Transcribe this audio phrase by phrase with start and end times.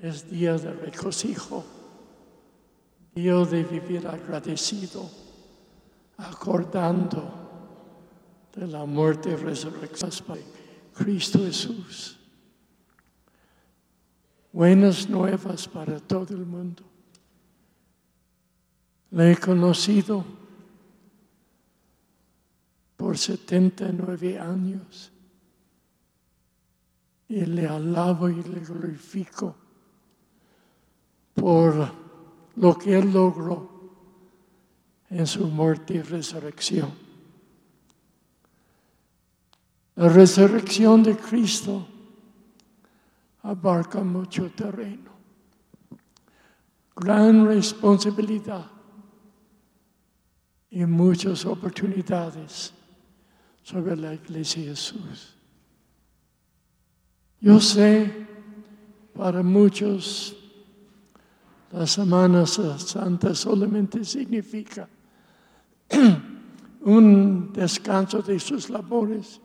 [0.00, 1.64] Es día de regocijo,
[3.14, 5.10] día de vivir agradecido,
[6.18, 7.48] acordando
[8.54, 10.44] de la muerte y resurrección de
[10.94, 12.16] Cristo Jesús.
[14.52, 16.84] Buenas nuevas para todo el mundo.
[19.10, 20.24] Le he conocido
[22.96, 25.10] por 79 años
[27.28, 29.56] y le alabo y le glorifico
[31.38, 31.92] por
[32.56, 33.68] lo que Él logró
[35.10, 36.92] en su muerte y resurrección.
[39.96, 41.86] La resurrección de Cristo
[43.42, 45.10] abarca mucho terreno,
[46.94, 48.70] gran responsabilidad
[50.70, 52.72] y muchas oportunidades
[53.62, 55.34] sobre la iglesia Jesús.
[57.40, 58.26] Yo sé,
[59.14, 60.37] para muchos,
[61.72, 64.88] la Semana Santa solamente significa
[66.82, 69.40] un descanso de sus labores,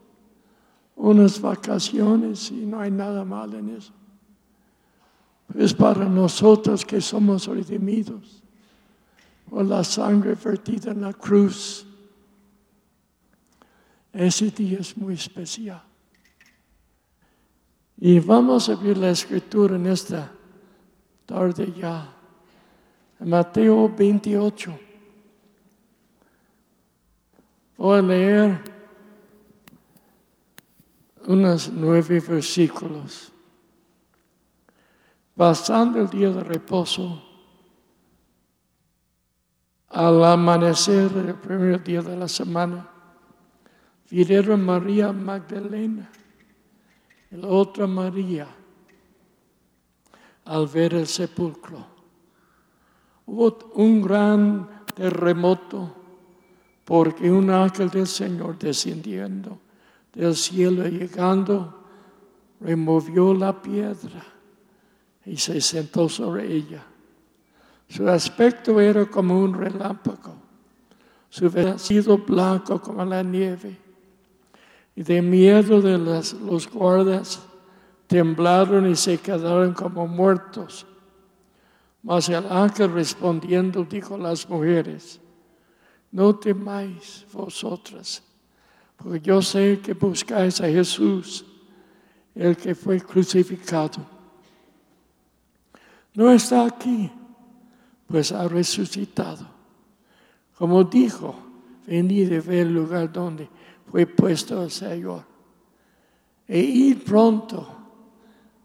[0.95, 3.91] unas vacaciones y no hay nada mal en eso.
[5.55, 8.41] Es para nosotros que somos redimidos
[9.49, 11.85] por la sangre vertida en la cruz.
[14.13, 15.83] Ese día es muy especial.
[17.97, 20.31] Y vamos a ver la escritura en esta
[21.25, 22.13] tarde ya.
[23.23, 24.79] Mateo 28.
[27.77, 28.61] Voy a leer
[31.25, 33.31] unos nueve versículos.
[35.35, 37.23] Pasando el día de reposo,
[39.89, 42.89] al amanecer del primer día de la semana,
[44.09, 46.11] vieron María Magdalena
[47.31, 48.47] y la otra María
[50.45, 51.92] al ver el sepulcro.
[53.25, 55.95] Hubo un gran terremoto
[56.83, 59.59] porque un ángel del Señor descendiendo
[60.13, 61.73] del cielo y llegando
[62.59, 64.23] removió la piedra
[65.25, 66.83] y se sentó sobre ella.
[67.87, 70.35] Su aspecto era como un relámpago,
[71.29, 73.77] su vestido blanco como la nieve.
[74.95, 77.41] Y de miedo de los guardas
[78.07, 80.85] temblaron y se quedaron como muertos.
[82.03, 85.21] Mas el ángel respondiendo dijo a las mujeres,
[86.11, 88.21] no temáis vosotras,
[88.97, 91.45] porque yo sé que buscáis a Jesús,
[92.35, 94.05] el que fue crucificado.
[96.13, 97.09] No está aquí,
[98.05, 99.47] pues ha resucitado.
[100.57, 101.33] Como dijo,
[101.87, 103.49] venid de ver el lugar donde
[103.89, 105.23] fue puesto el Señor.
[106.47, 107.65] E ir pronto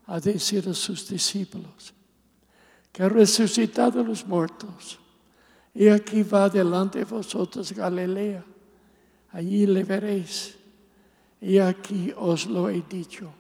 [0.07, 1.95] a decir a sus discípulos
[2.99, 4.99] que ha resucitado a los muertos.
[5.73, 8.45] Y aquí va delante de vosotros Galilea.
[9.31, 10.59] Allí le veréis.
[11.41, 13.31] Y aquí os lo he dicho.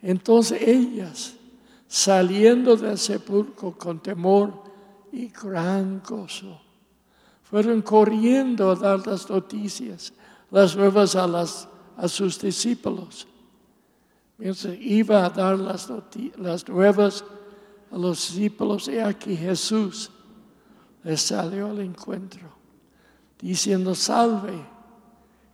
[0.00, 1.34] Entonces ellas,
[1.86, 4.64] saliendo del sepulcro con temor
[5.12, 6.58] y gran gozo,
[7.42, 10.14] fueron corriendo a dar las noticias,
[10.50, 11.26] las nuevas a,
[11.98, 13.26] a sus discípulos.
[14.38, 15.92] Mientras iba a dar las,
[16.38, 17.22] las nuevas
[17.92, 20.10] a los discípulos, y aquí Jesús
[21.04, 22.48] les salió al encuentro,
[23.38, 24.72] diciendo, salve.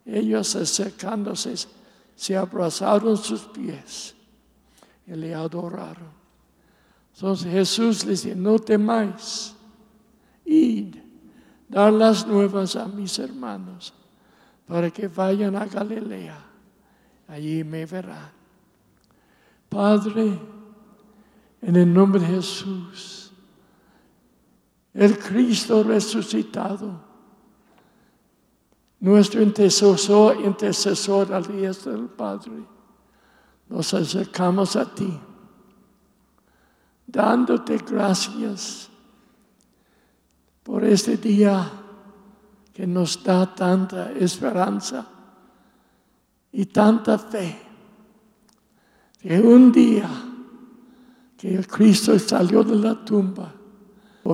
[0.07, 1.55] Ellos acercándose,
[2.15, 4.15] se abrazaron sus pies
[5.07, 6.09] y le adoraron.
[7.15, 9.55] Entonces Jesús les dice, no temáis,
[10.45, 10.95] id,
[11.69, 13.93] dar las nuevas a mis hermanos
[14.67, 16.39] para que vayan a Galilea,
[17.27, 18.31] allí me verán.
[19.69, 20.39] Padre,
[21.61, 23.33] en el nombre de Jesús,
[24.95, 27.01] el Cristo resucitado,
[29.01, 32.65] nuestro intercesor, intercesor al día del Padre,
[33.69, 35.21] nos acercamos a ti,
[37.07, 38.89] dándote gracias
[40.63, 41.71] por este día
[42.73, 45.07] que nos da tanta esperanza
[46.53, 47.61] y tanta fe
[49.21, 50.28] que un día
[51.39, 53.55] que el Cristo salió de la tumba,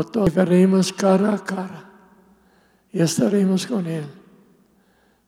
[0.03, 1.91] todo veremos cara a cara
[2.91, 4.07] y estaremos con Él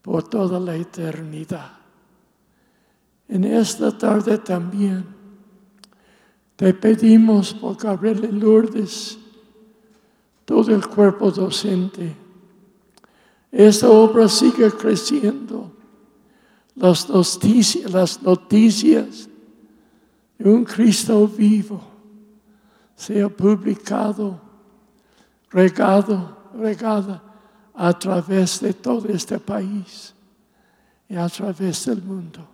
[0.03, 1.73] por toda la eternidad.
[3.29, 5.05] En esta tarde también
[6.57, 9.19] te pedimos por Gabriel Lourdes,
[10.45, 12.17] todo el cuerpo docente.
[13.53, 15.73] Esta obra sigue creciendo.
[16.75, 19.29] Las noticias, las noticias
[20.49, 21.81] un Cristo vivo
[22.95, 24.41] sea publicado,
[25.51, 27.23] regado, regada
[27.75, 30.15] a través de todo este país
[31.09, 32.47] y a través del mundo.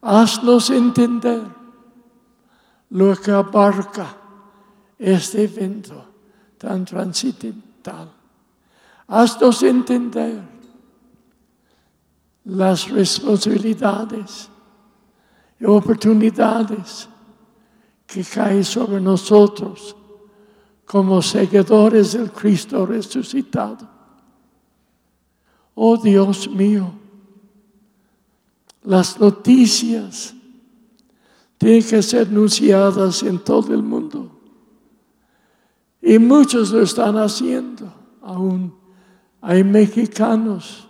[0.00, 1.42] Haznos entender
[2.90, 4.16] lo que abarca
[4.98, 6.04] este evento
[6.56, 8.10] tan transcendental.
[9.08, 10.42] Haznos entender
[12.44, 14.48] las responsabilidades
[15.58, 17.08] y oportunidades
[18.06, 19.96] que caen sobre nosotros
[20.84, 23.88] como seguidores del Cristo resucitado.
[25.74, 26.92] Oh Dios mío,
[28.82, 30.34] las noticias
[31.58, 34.30] tienen que ser anunciadas en todo el mundo.
[36.00, 38.74] Y muchos lo están haciendo aún.
[39.40, 40.86] Hay mexicanos,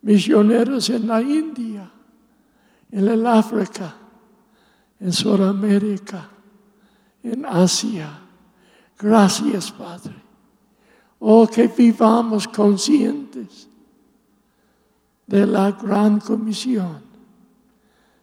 [0.00, 1.92] misioneros en la India,
[2.92, 3.94] en el África,
[5.00, 6.28] en Sudamérica,
[7.22, 8.20] en Asia.
[8.98, 10.14] Gracias, Padre.
[11.18, 13.68] Oh, que vivamos conscientes
[15.26, 17.02] de la gran comisión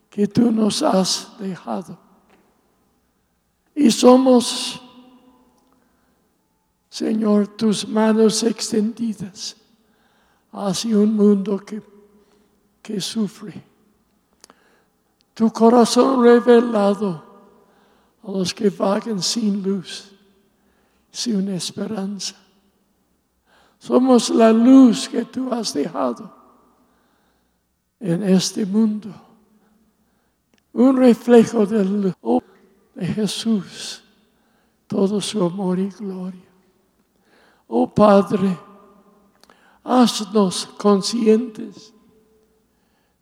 [0.09, 1.97] que tú nos has dejado.
[3.73, 4.81] Y somos,
[6.89, 9.55] Señor, tus manos extendidas
[10.51, 11.81] hacia un mundo que,
[12.81, 13.68] que sufre.
[15.39, 17.23] Tu corazón revelado
[18.23, 20.11] a los que vagan sin luz,
[21.09, 22.35] sin esperanza.
[23.77, 26.29] Somos la luz que tú has dejado
[28.01, 29.13] en este mundo.
[30.73, 32.13] Un reflejo del,
[32.95, 34.03] de Jesús,
[34.87, 36.49] todo su amor y gloria.
[37.65, 38.59] Oh Padre,
[39.85, 41.93] haznos conscientes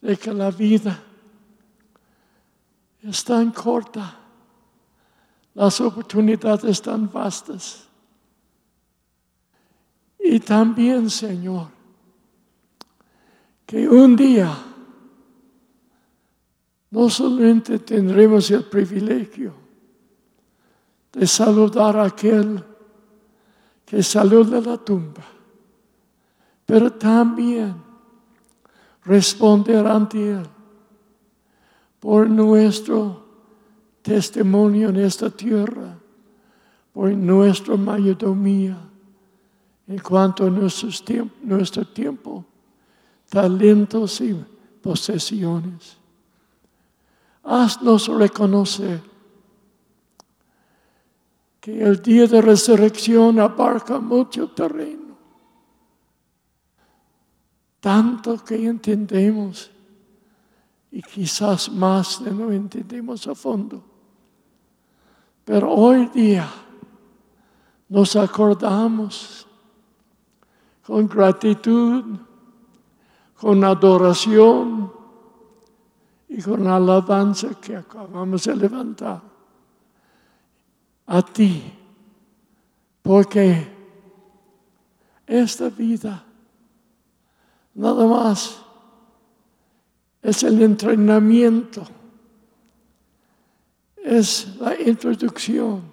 [0.01, 1.03] de que la vida
[3.07, 4.17] es tan corta,
[5.53, 7.87] las oportunidades tan vastas.
[10.19, 11.69] Y también, Señor,
[13.65, 14.53] que un día
[16.91, 19.53] no solamente tendremos el privilegio
[21.13, 22.61] de saludar a aquel
[23.85, 25.23] que salió de la tumba,
[26.65, 27.73] pero también
[29.05, 30.56] responder ante Él
[32.07, 33.21] por nuestro
[34.01, 35.99] testimonio en esta tierra,
[36.93, 38.77] por nuestra mayordomía
[39.85, 42.45] en cuanto a nuestro tiempo,
[43.27, 44.41] talentos y
[44.81, 45.97] posesiones.
[47.43, 49.01] Haznos reconocer
[51.59, 55.17] que el día de resurrección abarca mucho terreno,
[57.81, 59.71] tanto que entendemos
[60.91, 63.83] y quizás más de no entendemos a fondo.
[65.43, 66.49] Pero hoy día
[67.89, 69.47] nos acordamos
[70.85, 72.03] con gratitud,
[73.35, 74.97] con adoración,
[76.29, 79.21] y con la alabanza que acabamos de levantar
[81.05, 81.63] a ti,
[83.01, 83.75] porque
[85.25, 86.23] esta vida
[87.73, 88.61] nada más
[90.27, 91.87] es el entrenamiento,
[93.95, 95.83] es la introducción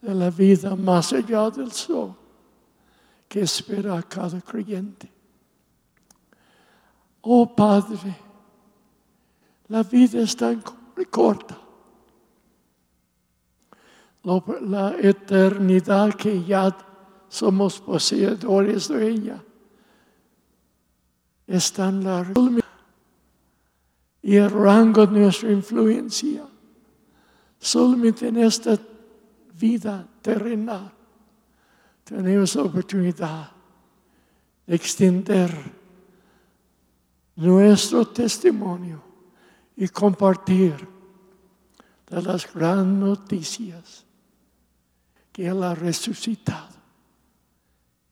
[0.00, 2.16] de la vida más allá del sol
[3.28, 5.12] que espera a cada creyente.
[7.20, 8.16] Oh Padre,
[9.68, 10.62] la vida es tan
[11.10, 11.58] corta.
[14.22, 16.74] La eternidad que ya
[17.28, 19.44] somos poseedores de ella
[21.46, 22.34] es tan larga.
[24.22, 26.46] Y el rango de nuestra influencia
[27.58, 28.78] solamente en esta
[29.58, 30.92] vida terrenal
[32.04, 33.50] tenemos la oportunidad
[34.66, 35.50] de extender
[37.36, 39.02] nuestro testimonio
[39.76, 40.74] y compartir
[42.08, 44.04] de las grandes noticias
[45.32, 46.74] que Él ha resucitado.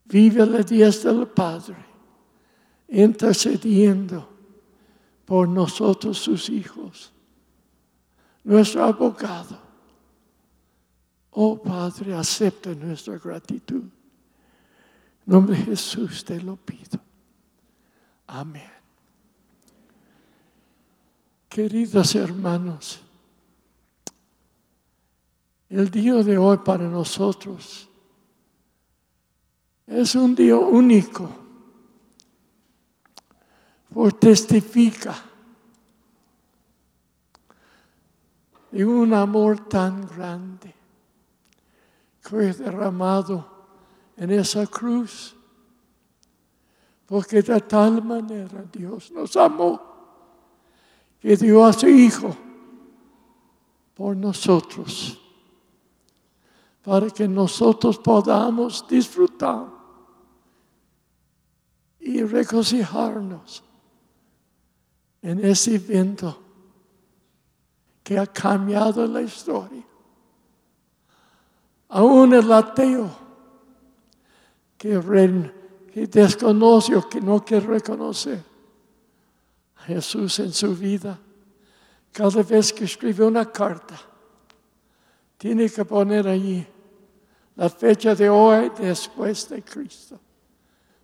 [0.06, 1.76] Vive la días del Padre,
[2.92, 4.28] intercediendo
[5.24, 7.10] por nosotros sus hijos,
[8.44, 9.58] nuestro abogado.
[11.30, 13.82] Oh Padre, acepta nuestra gratitud.
[15.26, 17.00] En nombre de Jesús te lo pido.
[18.26, 18.70] Amén.
[21.48, 23.00] Queridos hermanos,
[25.70, 27.88] el día de hoy para nosotros
[29.86, 31.41] es un día único,
[33.92, 35.14] porque testifica
[38.70, 40.74] de un amor tan grande
[42.22, 43.46] que fue derramado
[44.16, 45.36] en esa cruz.
[47.06, 49.80] Porque de tal manera Dios nos amó
[51.20, 52.34] que dio a su Hijo
[53.94, 55.20] por nosotros,
[56.82, 59.66] para que nosotros podamos disfrutar
[62.00, 63.62] y regocijarnos
[65.22, 66.38] en ese evento
[68.02, 69.84] que ha cambiado la historia.
[71.90, 73.10] Aún el ateo
[74.76, 75.00] que,
[75.92, 78.42] que desconoce o que no quiere reconocer
[79.76, 81.18] a Jesús en su vida,
[82.10, 84.00] cada vez que escribe una carta,
[85.38, 86.66] tiene que poner allí
[87.56, 90.18] la fecha de hoy después de Cristo.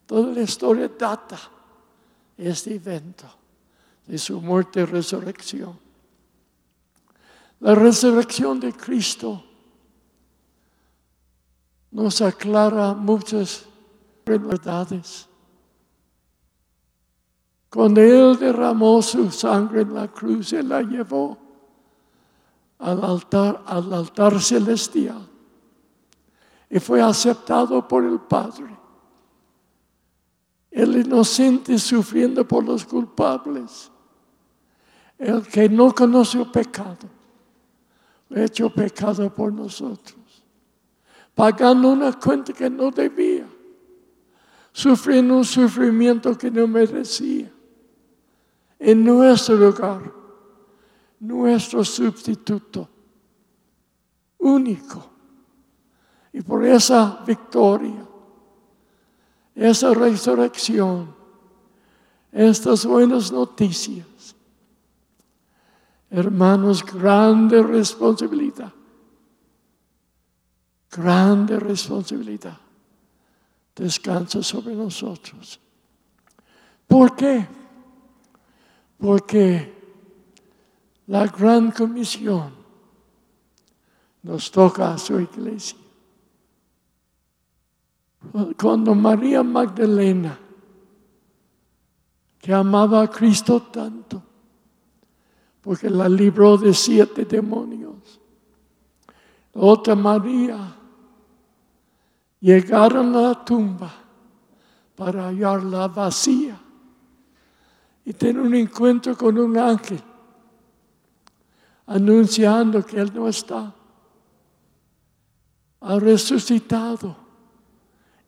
[0.07, 1.39] Toda la historia data
[2.37, 3.38] este evento
[4.09, 5.79] de su muerte y resurrección.
[7.61, 9.45] La resurrección de Cristo
[11.91, 13.67] nos aclara muchas
[14.25, 15.29] verdades.
[17.71, 21.37] Cuando Él derramó su sangre en la cruz, Él la llevó
[22.79, 25.29] al altar, al altar celestial
[26.71, 28.77] y fue aceptado por el Padre.
[30.71, 33.91] El inocente sufriendo por los culpables.
[35.19, 37.09] El que no conoció pecado,
[38.31, 40.17] hecho pecado por nosotros.
[41.35, 43.47] Pagando una cuenta que no debía.
[44.73, 47.51] Sufriendo un sufrimiento que no merecía
[48.79, 50.13] en nuestro lugar,
[51.19, 52.89] nuestro sustituto
[54.39, 55.11] único.
[56.33, 58.07] Y por esa victoria,
[59.55, 61.15] esa resurrección,
[62.31, 64.07] estas buenas noticias,
[66.11, 68.73] hermanos, grande responsabilidad,
[70.91, 72.59] grande responsabilidad
[73.75, 75.61] descansa sobre nosotros.
[76.87, 77.47] ¿Por qué?
[78.99, 79.79] Porque
[81.07, 82.53] la gran comisión
[84.23, 85.79] nos toca a su iglesia.
[88.61, 90.39] Cuando María Magdalena,
[92.39, 94.23] que amaba a Cristo tanto,
[95.69, 98.19] porque la libró de siete demonios,
[99.53, 100.75] otra María,
[102.41, 103.93] llegaron a la tumba
[104.97, 106.59] para hallarla vacía.
[108.03, 110.03] Y tener un encuentro con un ángel
[111.85, 113.75] anunciando que Él no está.
[115.81, 117.15] Ha resucitado.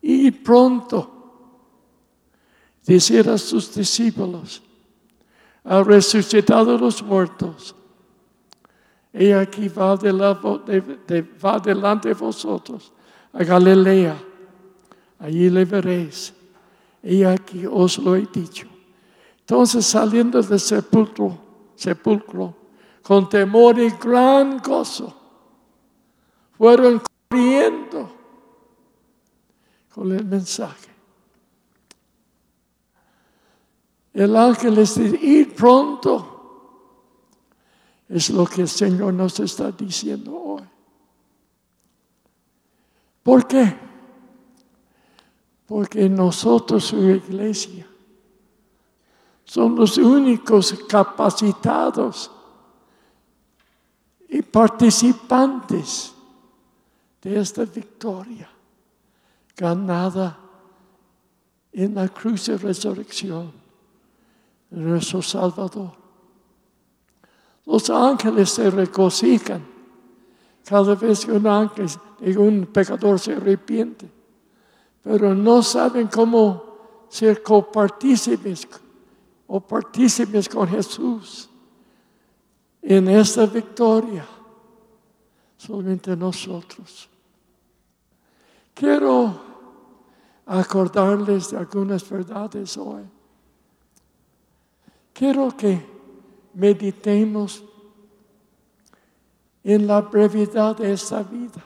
[0.02, 1.10] Y pronto,
[2.84, 4.62] decir a sus discípulos,
[5.64, 7.74] ha resucitado los muertos.
[9.12, 10.12] Y aquí va, de
[11.44, 12.92] va delante de vosotros
[13.32, 14.16] a Galilea.
[15.18, 16.32] Allí le veréis.
[17.02, 18.66] Y aquí os lo he dicho.
[19.40, 21.36] Entonces saliendo del sepulcro,
[21.74, 22.54] sepulcro,
[23.02, 25.16] con temor y gran gozo,
[26.56, 28.12] fueron corriendo
[29.92, 30.89] con el mensaje.
[34.12, 36.26] El ángel les dice, ir pronto.
[38.08, 40.64] Es lo que el Señor nos está diciendo hoy.
[43.22, 43.78] ¿Por qué?
[45.66, 47.86] Porque nosotros, su iglesia,
[49.44, 52.30] son los únicos capacitados
[54.28, 56.12] y participantes
[57.22, 58.50] de esta victoria
[59.56, 60.38] ganada
[61.72, 63.59] en la cruz de resurrección
[64.70, 65.92] nuestro Salvador.
[67.66, 69.64] Los ángeles se regocijan
[70.64, 71.88] cada vez que un ángel
[72.20, 74.10] y un pecador se arrepiente,
[75.02, 78.68] pero no saben cómo ser copartícipes
[79.46, 81.48] o partícipes con Jesús
[82.82, 84.26] en esta victoria.
[85.56, 87.08] Solamente nosotros.
[88.72, 89.38] Quiero
[90.46, 93.02] acordarles de algunas verdades hoy.
[95.20, 95.78] Quiero que
[96.54, 97.62] meditemos
[99.62, 101.62] en la brevedad de esta vida.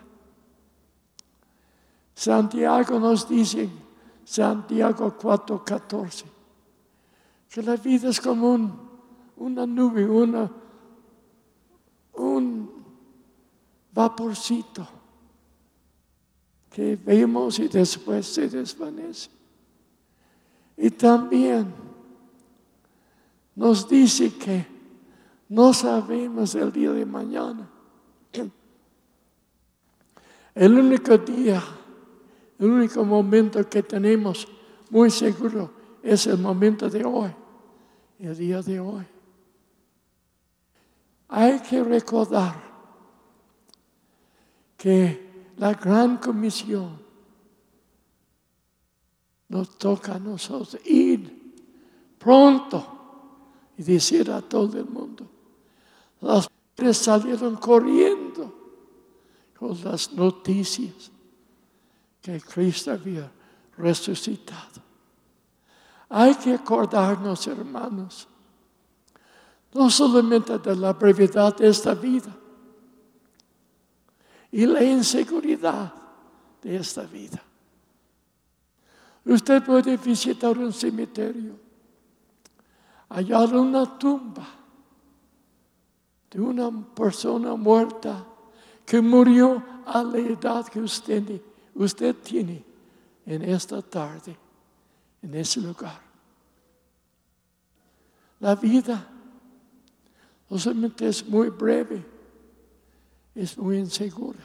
[2.16, 3.70] Santiago nos dice,
[4.24, 6.24] Santiago 4:14,
[7.48, 8.58] que la vida es como
[9.36, 10.50] una nube, una,
[12.14, 12.84] un
[13.92, 14.84] vaporcito
[16.70, 19.30] que vemos y después se desvanece.
[20.76, 21.83] Y también
[23.64, 24.66] nos dice que
[25.48, 27.70] No sabemos el día de mañana.
[30.54, 31.62] El único día,
[32.58, 34.46] el único momento que tenemos
[34.90, 37.30] muy seguro es el momento de hoy,
[38.18, 39.04] el día de hoy.
[41.28, 42.54] Hay que recordar
[44.76, 47.00] que la gran comisión
[49.48, 51.54] nos toca a nosotros ir
[52.18, 52.93] pronto
[53.76, 55.26] y decir a todo el mundo.
[56.20, 58.54] Las mujeres salieron corriendo
[59.58, 61.10] con las noticias
[62.20, 63.30] que Cristo había
[63.76, 64.82] resucitado.
[66.08, 68.28] Hay que acordarnos, hermanos,
[69.72, 72.34] no solamente de la brevedad de esta vida
[74.52, 75.92] y la inseguridad
[76.62, 77.42] de esta vida.
[79.24, 81.58] Usted puede visitar un cementerio,
[83.14, 84.46] hallar una tumba
[86.30, 88.26] de una persona muerta
[88.84, 91.40] que murió a la edad que usted,
[92.22, 92.64] tiene
[93.24, 94.36] en esta tarde,
[95.22, 96.02] en ese lugar.
[98.40, 99.08] La vida
[100.50, 102.04] no solamente es muy breve,
[103.34, 104.40] es muy insegura.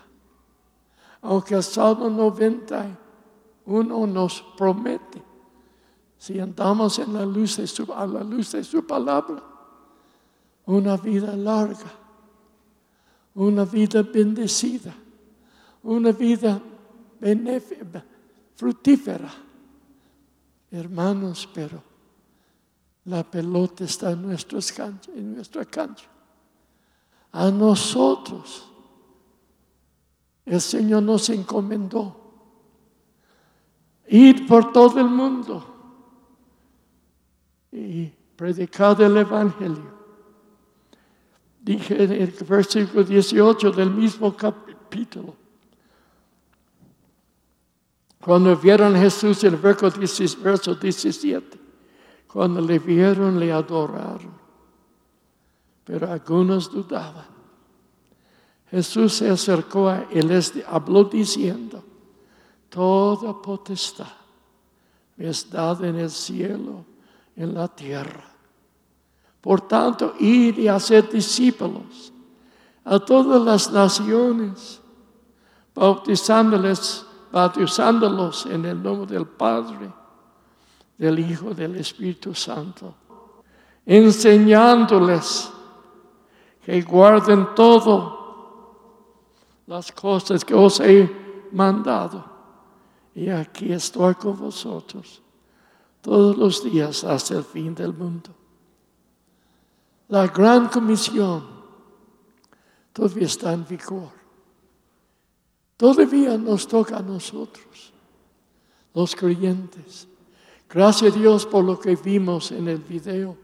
[1.22, 5.29] Aunque el Salmo 91 nos promete,
[6.20, 9.42] si andamos en la luz de su, a la luz de su palabra,
[10.66, 11.92] una vida larga,
[13.36, 14.94] una vida bendecida,
[15.82, 16.62] una vida
[18.56, 19.32] fructífera.
[20.70, 21.82] Hermanos, pero
[23.06, 24.26] la pelota está en,
[25.16, 26.06] en nuestra cancha.
[27.32, 28.70] A nosotros
[30.46, 32.18] el Señor nos encomendó
[34.10, 35.79] ir por todo el mundo
[37.72, 40.00] y predicar el Evangelio.
[41.62, 45.36] Dije en el versículo 18 del mismo capítulo.
[48.22, 49.90] Cuando vieron a Jesús, el verso
[50.76, 51.60] 17,
[52.28, 54.34] cuando le vieron, le adoraron.
[55.84, 57.26] Pero algunos dudaban.
[58.70, 61.84] Jesús se acercó a él y habló diciendo,
[62.70, 64.14] toda potestad
[65.18, 66.86] es dada en el cielo,
[67.40, 68.26] en la tierra.
[69.40, 72.12] Por tanto, ir y hacer discípulos
[72.84, 74.82] a todas las naciones,
[75.74, 79.90] bautizándoles, bautizándolos en el nombre del Padre,
[80.98, 82.94] del Hijo, del Espíritu Santo,
[83.86, 85.50] enseñándoles
[86.66, 88.20] que guarden todo
[89.66, 91.10] las cosas que os he
[91.54, 92.26] mandado.
[93.16, 95.22] Y aquí estoy con vosotros
[96.02, 98.30] todos los días hasta el fin del mundo.
[100.08, 101.46] La gran comisión
[102.94, 104.10] todavía está en vigor.
[105.78, 107.94] Todavía nos toca a nosotros,
[108.94, 110.08] los creyentes.
[110.70, 113.38] Gracias a Dios por lo que vimos en el video,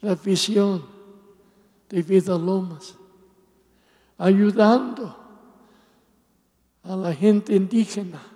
[0.00, 0.84] la visión
[1.88, 2.94] de Vida Lomas,
[4.16, 5.16] ayudando
[6.82, 8.33] a la gente indígena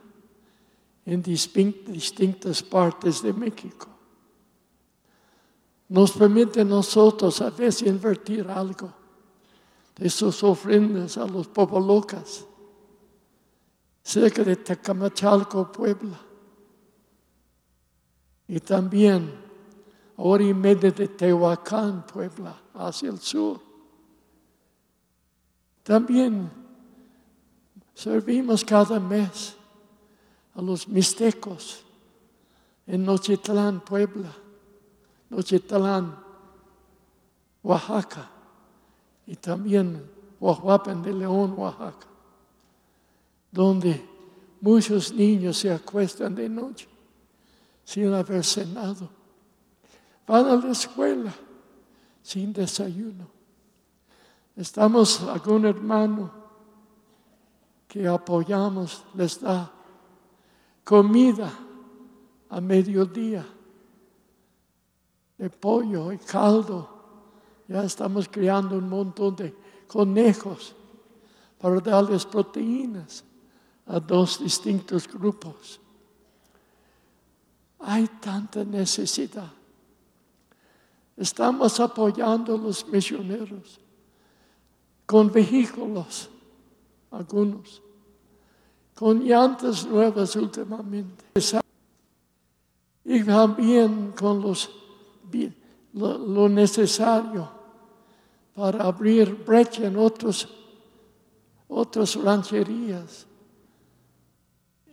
[1.09, 3.89] en distintas partes de México
[5.89, 8.93] nos permite a nosotros a veces invertir algo
[9.97, 12.45] de sus ofrendas a los locas
[14.03, 16.21] cerca de Tecamachalco, Puebla.
[18.47, 19.33] Y también
[20.17, 23.61] hora y media de Tehuacán, Puebla, hacia el sur.
[25.83, 26.51] También
[27.95, 29.58] servimos cada mes
[30.59, 31.85] a los mixtecos
[32.85, 34.35] en Nochitlán, Puebla
[35.31, 36.19] Nochitlán,
[37.63, 38.29] Oaxaca,
[39.25, 42.09] y también Oaxaca de León, Oaxaca,
[43.53, 44.05] donde
[44.61, 46.89] muchos niños se acuestan de noche
[47.85, 49.09] sin haber cenado.
[50.27, 51.33] Van a la escuela
[52.21, 53.29] sin desayuno.
[54.57, 56.33] Estamos algún hermano
[57.87, 59.78] que apoyamos, les da
[60.89, 61.53] comida
[62.49, 63.45] a mediodía
[65.37, 66.89] de pollo y caldo.
[67.69, 69.55] Ya estamos criando un montón de
[69.87, 70.75] conejos
[71.59, 73.23] para darles proteínas
[73.85, 75.79] a dos distintos grupos.
[77.81, 79.53] Hay tanta necesidad.
[81.19, 83.79] Estamos apoyando a los misioneros
[85.05, 86.31] con vehículos,
[87.11, 87.83] algunos,
[88.99, 91.25] con llantas nuevas últimamente.
[93.05, 94.69] Y también con los
[95.93, 97.49] lo, necesario
[98.55, 100.49] para abrir brecha en otros,
[101.69, 103.25] otras rancherías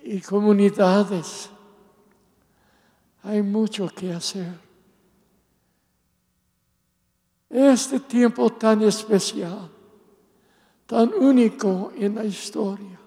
[0.03, 1.49] y comunidades.
[3.23, 4.53] Hay mucho que hacer.
[7.49, 9.67] Este tiempo tan especial,
[10.85, 12.99] tan único en la historia,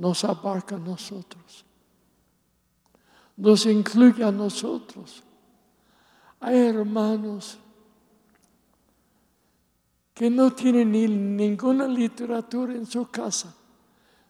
[0.00, 1.62] nos abarca a nosotros,
[3.36, 5.22] nos incluye a nosotros.
[6.40, 7.58] Hay hermanos
[10.14, 13.54] que no tienen ni ninguna literatura en su casa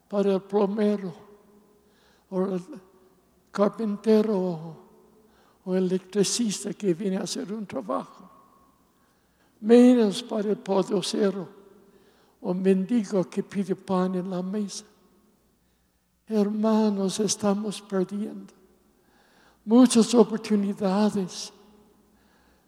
[0.09, 1.15] para el plomero
[2.31, 2.63] o el
[3.53, 4.77] carpintero
[5.65, 8.29] o electricista que viene a hacer un trabajo,
[9.61, 11.49] menos para el podocero
[12.41, 14.90] o mendigo que pide pan en la mesa.
[16.33, 18.55] Hermanos, estamos perdiendo
[19.65, 21.53] muchas oportunidades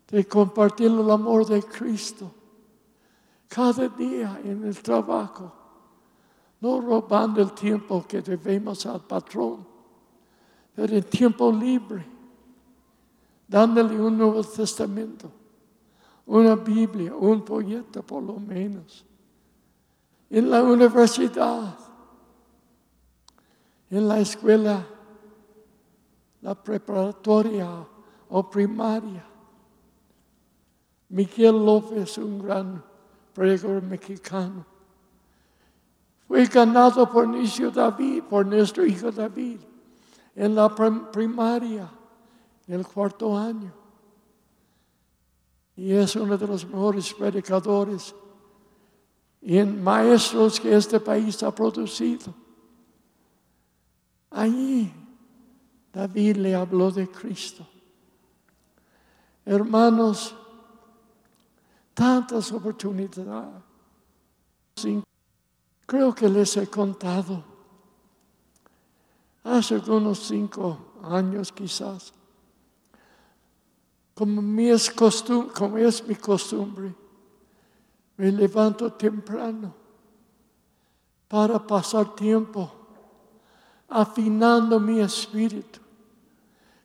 [0.08, 2.28] de compartir el amor de Cristo
[3.46, 5.52] cada día en el trabajo,
[6.60, 9.64] no robando el tiempo que debemos al patrón,
[10.74, 12.04] pero el tiempo libre
[13.46, 15.30] dándole un Nuevo Testamento,
[16.26, 19.04] una Biblia, un folleto por lo menos.
[20.28, 21.91] En la universidad,
[23.92, 24.86] en la escuela,
[26.40, 27.68] la preparatoria
[28.30, 29.22] o primaria.
[31.10, 32.82] Miguel López, un gran
[33.34, 34.64] predicador mexicano,
[36.26, 39.60] fue ganado por nuestro David, por nuestro hijo David,
[40.34, 41.90] en la primaria
[42.68, 43.74] el cuarto año.
[45.76, 48.14] Y es uno de los mejores predicadores
[49.42, 52.41] y en maestros que este país ha producido.
[54.32, 54.92] Allí
[55.92, 57.66] David le habló de Cristo.
[59.44, 60.34] Hermanos,
[61.94, 63.62] tantas oportunidades.
[65.86, 67.44] Creo que les he contado
[69.44, 72.12] hace unos cinco años quizás
[74.14, 74.90] como, es
[75.54, 76.94] como es mi costumbre,
[78.16, 79.74] me levanto temprano
[81.28, 82.70] para pasar tiempo
[83.92, 85.80] afinando mi espíritu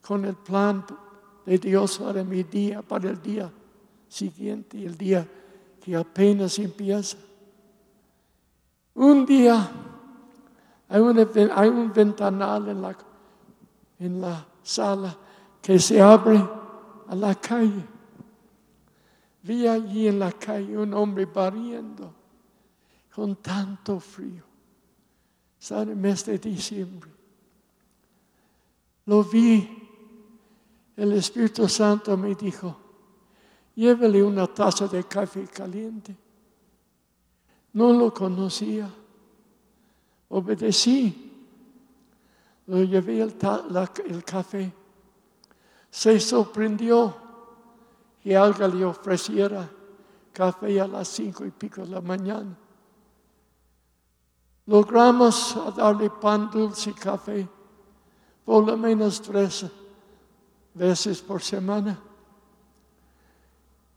[0.02, 0.86] con el plan
[1.46, 3.52] de Dios para mi día, para el día
[4.08, 5.28] siguiente, el día
[5.82, 7.17] que apenas empieza.
[8.96, 9.70] Un día
[10.89, 11.02] hay,
[11.56, 12.98] hay un ventanal en la,
[14.00, 15.15] en la sala
[15.62, 16.43] que se abre
[17.08, 17.86] a la calle.
[19.43, 22.13] Vi allí en la calle un hombre barriendo
[23.13, 24.47] con tanto frío.
[25.68, 27.12] Sale el mes de diciembre.
[29.06, 29.84] Lo vi.
[30.96, 32.76] El Espíritu Santo me dijo,
[33.76, 36.16] llévele una taza de café caliente.
[37.74, 38.90] No lo conocía.
[40.30, 41.34] Obedecí.
[42.68, 43.36] Lo llevé el,
[44.06, 44.72] el café
[45.90, 47.14] se sorprendió
[48.24, 49.70] que alguien le ofreciera
[50.32, 52.56] café a las cinco y pico de la mañana.
[54.68, 57.48] Logramos darle pan dulce y café
[58.48, 59.66] por lo menos tres
[60.74, 62.00] veces por semana.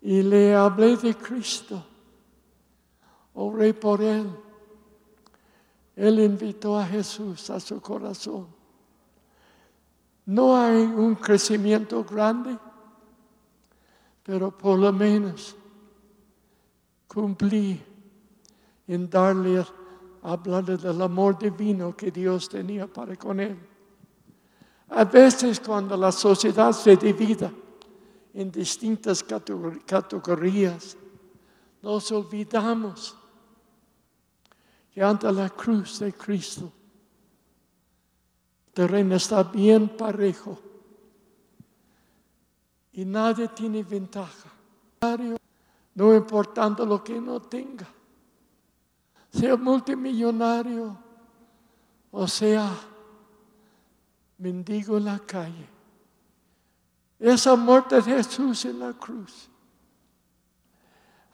[0.00, 1.84] Y le hablé de Cristo.
[3.34, 4.28] Oré por él.
[5.94, 8.48] Él invitó a Jesús a su corazón.
[10.26, 12.58] No hay un crecimiento grande,
[14.24, 15.54] pero por lo menos
[17.06, 17.80] cumplí
[18.88, 19.64] en darle,
[20.22, 23.58] hablarle del amor divino que Dios tenía para con él.
[24.90, 27.52] A veces cuando la sociedad se divida
[28.34, 30.96] en distintas categorías,
[31.82, 33.16] nos olvidamos
[34.92, 36.72] que ante la cruz de Cristo
[38.72, 40.58] terreno está bien parejo
[42.92, 44.50] y nadie tiene ventaja.
[45.94, 47.86] No importando lo que no tenga,
[49.32, 50.96] sea multimillonario
[52.10, 52.70] o sea
[54.38, 55.68] mendigo en la calle.
[57.18, 59.48] Esa muerte de Jesús en la cruz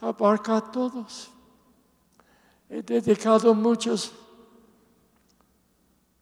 [0.00, 1.30] abarca a todos.
[2.68, 4.12] He dedicado muchos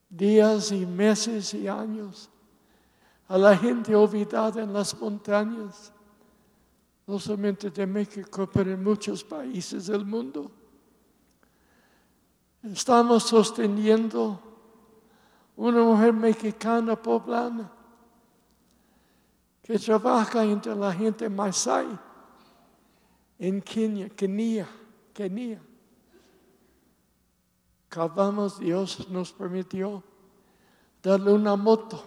[0.09, 2.29] días y meses y años
[3.27, 5.91] a la gente olvidada en las montañas,
[7.07, 10.51] no solamente de México, pero en muchos países del mundo.
[12.73, 14.41] Estamos sosteniendo
[15.55, 17.71] una mujer mexicana poblana
[19.63, 21.87] que trabaja entre la gente Masai
[23.39, 24.67] en Kenia, Kenia,
[25.13, 25.61] Kenia.
[27.87, 30.03] Acabamos, Dios nos permitió
[31.03, 32.03] darle una moto.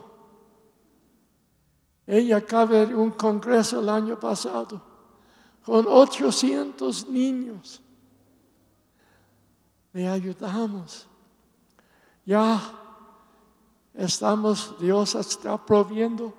[2.07, 4.81] Ella acaba de un congreso el año pasado
[5.63, 7.81] con 800 niños.
[9.97, 11.07] Le ayudamos.
[12.23, 12.61] Ya
[13.95, 16.31] estamos, Dios está proviendo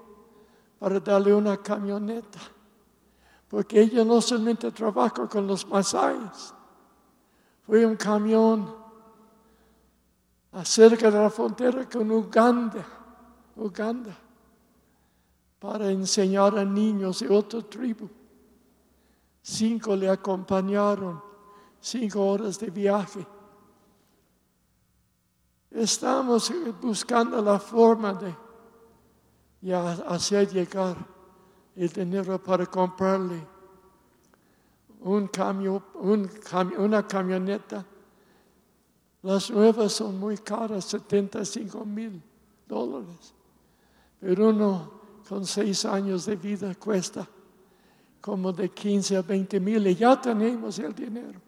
[0.78, 2.38] para darle una camioneta.
[3.48, 6.54] Porque ella no solamente trabaja con los masáis.
[7.66, 8.76] Fue un camión
[10.52, 12.86] acerca de la frontera con Uganda,
[13.56, 14.16] Uganda,
[15.58, 18.08] para enseñar a niños de otra tribu.
[19.42, 21.20] Cinco le acompañaron,
[21.80, 23.26] cinco horas de viaje.
[25.70, 28.34] Estamos buscando la forma de
[30.06, 30.96] hacer llegar
[31.76, 33.46] el dinero para comprarle
[35.00, 35.82] un camión,
[36.78, 37.84] una camioneta.
[39.22, 42.22] Las nuevas son muy caras, 75 mil
[42.66, 43.34] dólares.
[44.20, 47.28] Pero uno con seis años de vida cuesta
[48.20, 51.40] como de 15 a 20 mil y ya tenemos el dinero.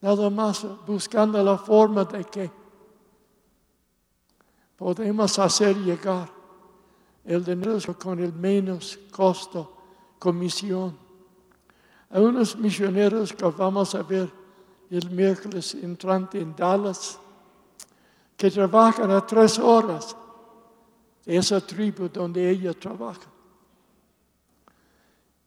[0.00, 2.63] Nada más buscando la forma de que
[4.84, 6.28] podemos hacer llegar
[7.24, 9.74] el dinero con el menos costo,
[10.18, 10.94] comisión.
[12.10, 14.30] Hay unos misioneros que vamos a ver
[14.90, 17.18] el miércoles entrante en Dallas,
[18.36, 20.14] que trabajan a tres horas
[21.24, 23.30] de esa tribu donde ella trabaja.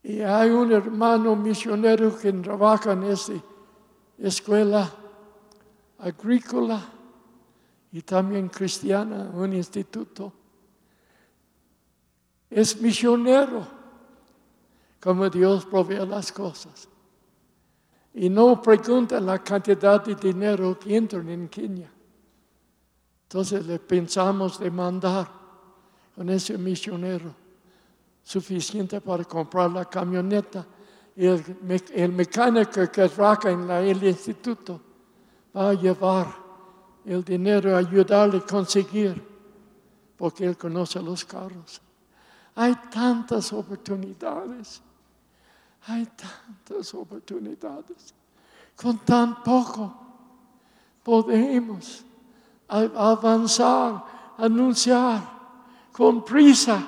[0.02, 3.34] Y hay un hermano misionero que trabaja en esa
[4.18, 4.92] escuela
[6.00, 6.97] agrícola
[7.98, 10.32] y también cristiana, un instituto
[12.48, 13.66] es misionero,
[15.02, 16.88] como Dios provee las cosas.
[18.14, 21.92] Y no pregunta la cantidad de dinero que entran en Kenia.
[23.24, 25.28] Entonces le pensamos de mandar
[26.16, 27.34] con ese misionero
[28.22, 30.64] suficiente para comprar la camioneta.
[31.16, 34.80] Y el, mecánico que trabaja en el instituto
[35.56, 36.47] va a llevar
[37.08, 39.26] el dinero ayudarle a conseguir,
[40.18, 41.82] porque él conoce los carros.
[42.54, 44.82] Hay tantas oportunidades.
[45.88, 48.14] Hay tantas oportunidades.
[48.76, 49.96] Con tan poco
[51.02, 52.04] podemos
[52.68, 54.04] avanzar,
[54.38, 55.22] anunciar
[55.94, 56.86] con prisa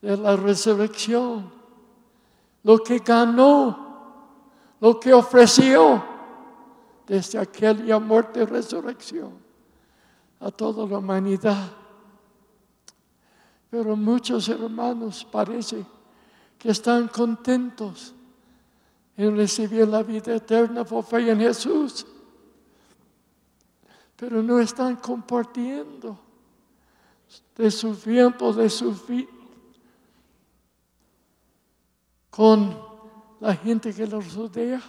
[0.00, 1.50] de la resurrección.
[2.62, 6.11] Lo que ganó, lo que ofreció
[7.12, 9.34] desde aquella muerte y resurrección
[10.40, 11.70] a toda la humanidad.
[13.68, 15.84] Pero muchos hermanos parece
[16.58, 18.14] que están contentos
[19.14, 22.06] en recibir la vida eterna por fe en Jesús,
[24.16, 26.18] pero no están compartiendo
[27.54, 29.28] de su tiempo, de su vida
[32.30, 32.74] con
[33.38, 34.80] la gente que los rodea.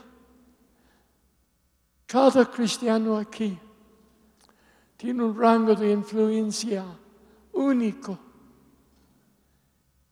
[2.14, 3.58] Cada cristiano aquí
[4.96, 6.86] tiene un rango de influencia
[7.54, 8.20] único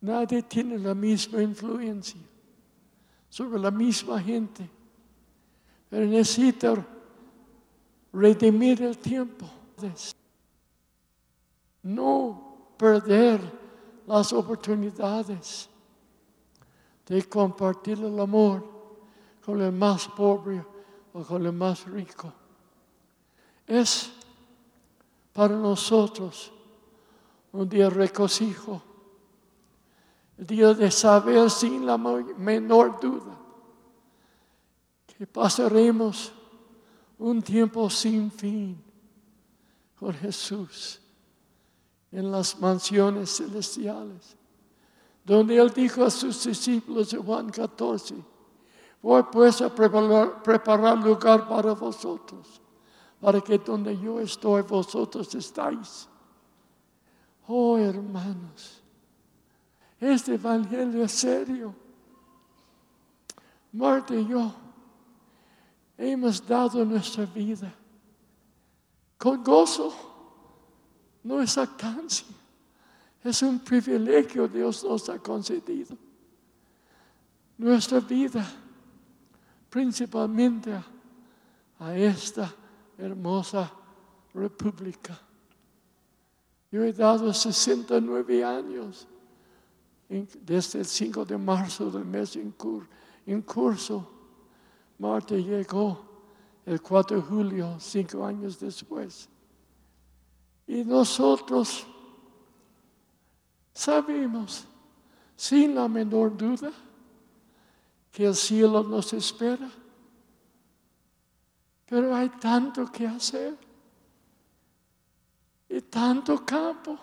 [0.01, 2.19] Nadie tiene la misma influencia
[3.29, 4.67] sobre la misma gente.
[5.91, 6.83] Pero necesita
[8.11, 9.47] redimir el tiempo.
[11.83, 13.39] No perder
[14.07, 15.69] las oportunidades
[17.05, 18.67] de compartir el amor
[19.45, 20.70] con el más pobre
[21.13, 22.33] o con el más rico.
[23.67, 24.11] Es
[25.33, 26.51] para nosotros
[27.51, 28.81] un día regocijo
[30.47, 33.37] día de saber sin la menor duda
[35.05, 36.31] que pasaremos
[37.19, 38.81] un tiempo sin fin
[39.99, 40.99] con Jesús
[42.11, 44.35] en las mansiones celestiales,
[45.23, 48.15] donde Él dijo a sus discípulos en Juan 14,
[49.01, 52.61] voy pues a preparar, preparar lugar para vosotros,
[53.19, 56.07] para que donde yo estoy, vosotros estáis.
[57.47, 58.81] Oh hermanos,
[59.99, 61.75] este evangelio es serio.
[63.73, 64.51] Marta y yo
[65.97, 67.73] hemos dado nuestra vida
[69.17, 69.93] con gozo.
[71.23, 72.25] No es actancia.
[73.23, 75.95] Es un privilegio Dios nos ha concedido.
[77.57, 78.43] Nuestra vida,
[79.71, 80.77] principalmente
[81.79, 82.53] a esta
[82.97, 83.71] hermosa
[84.33, 85.17] república.
[86.69, 89.07] Yo he dado 69 años
[90.09, 92.53] desde el 5 de marzo del mes en
[93.25, 94.07] en curso.
[94.99, 96.03] Marta llegó
[96.65, 99.29] el 4 de julio, cinco años después.
[100.67, 101.87] Y nosotros
[103.73, 104.65] sabemos,
[105.35, 106.71] sin la menor duda,
[108.11, 109.69] que el cielo nos espera.
[111.85, 113.57] Pero hay tanto que hacer
[115.67, 116.97] y tanto campo.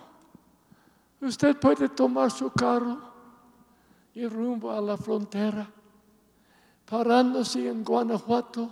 [1.20, 2.98] Usted puede tomar su carro
[4.14, 5.68] y rumbo a la frontera,
[6.84, 8.70] parándose en Guanajuato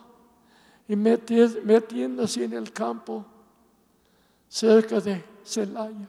[0.89, 3.25] y metiéndose en el campo
[4.49, 6.09] cerca de Celaya.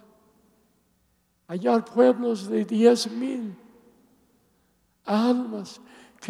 [1.48, 3.56] Hallar pueblos de diez mil
[5.06, 5.80] almas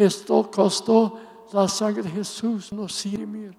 [0.04, 1.18] esto costó
[1.52, 3.56] la sangre de Jesús, no sirve,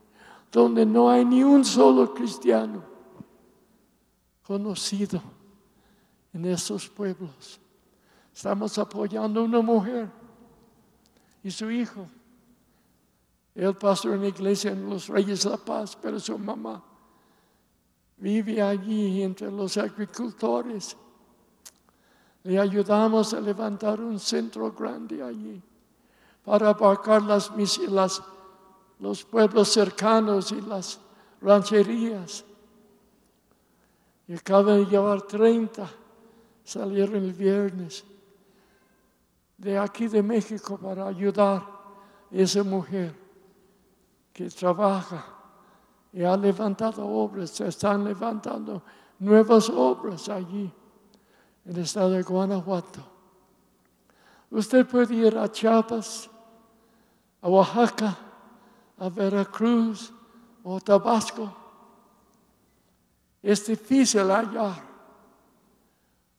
[0.52, 2.84] donde no hay ni un solo cristiano
[4.44, 5.22] conocido
[6.34, 7.60] en esos pueblos.
[8.34, 10.10] Estamos apoyando a una mujer
[11.44, 12.08] y su hijo.
[13.54, 16.84] Él pasó en la iglesia en los Reyes de la Paz, pero su mamá
[18.18, 20.96] vive allí entre los agricultores.
[22.44, 25.62] Le ayudamos a levantar un centro grande allí
[26.44, 27.52] para abarcar las,
[27.90, 28.22] las,
[29.00, 31.00] los pueblos cercanos y las
[31.42, 32.46] rancherías.
[34.28, 35.90] Y acaba de llevar 30,
[36.64, 38.04] salieron el viernes
[39.58, 41.66] de aquí de México para ayudar a
[42.32, 43.14] esa mujer
[44.32, 45.26] que trabaja
[46.14, 48.82] y ha levantado obras, se están levantando
[49.20, 50.72] nuevas obras allí
[51.66, 53.19] en el estado de Guanajuato.
[54.52, 56.30] Usted puede ir a Chiapas,
[57.42, 58.18] a Oaxaca,
[58.98, 60.12] a Veracruz
[60.64, 61.56] o Tabasco.
[63.42, 64.84] Es difícil hallar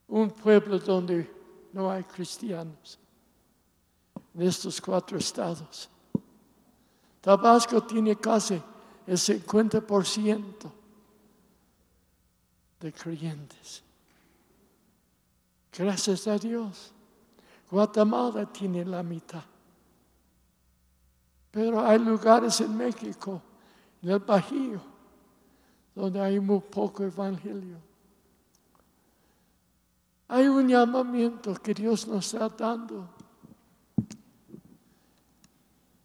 [0.08, 1.30] un pueblo donde
[1.72, 2.98] no hay cristianos
[4.34, 5.88] en estos cuatro estados.
[7.20, 8.60] Tabasco tiene casi
[9.06, 10.72] el 50%
[12.80, 13.82] de creyentes.
[15.72, 16.92] Gracias a Dios.
[17.70, 19.44] Guatemala tiene la mitad.
[21.50, 23.42] Pero hay lugares en México,
[24.02, 24.80] en el Bajío,
[25.94, 27.76] donde hay muy poco evangelio.
[30.28, 33.08] Hay un llamamiento que Dios nos está dando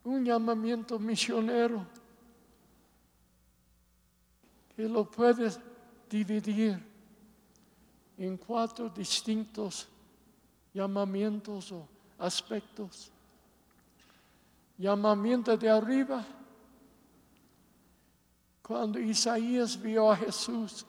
[0.05, 1.85] un llamamiento misionero
[4.75, 5.59] que lo puedes
[6.09, 6.79] dividir
[8.17, 9.87] en cuatro distintos
[10.75, 11.87] llamamientos o
[12.19, 13.09] aspectos.
[14.77, 16.25] Llamamiento de arriba,
[18.61, 20.85] cuando Isaías vio a Jesús,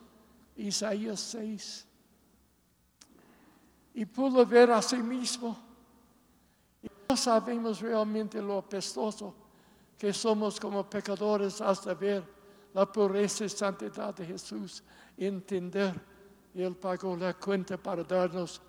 [0.57, 1.87] Isaías 6,
[3.95, 5.57] y pudo ver a sí mismo.
[7.09, 9.33] No sabemos realmente lo apestoso
[9.97, 12.25] que somos como pecadores hasta ver
[12.75, 14.83] la pureza y santidad de Jesús,
[15.17, 15.95] entender.
[16.53, 18.61] Y Él pagó la cuenta para darnos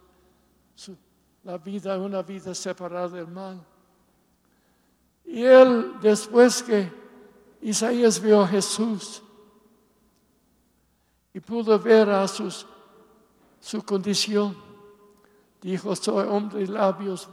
[1.47, 3.65] la vida, una vida separada del mal.
[5.23, 6.91] Y Él, después que
[7.61, 9.23] Isaías vio a Jesús
[11.33, 12.67] y pudo ver a sus,
[13.61, 14.57] su condición,
[15.61, 17.29] dijo, soy hombre de labios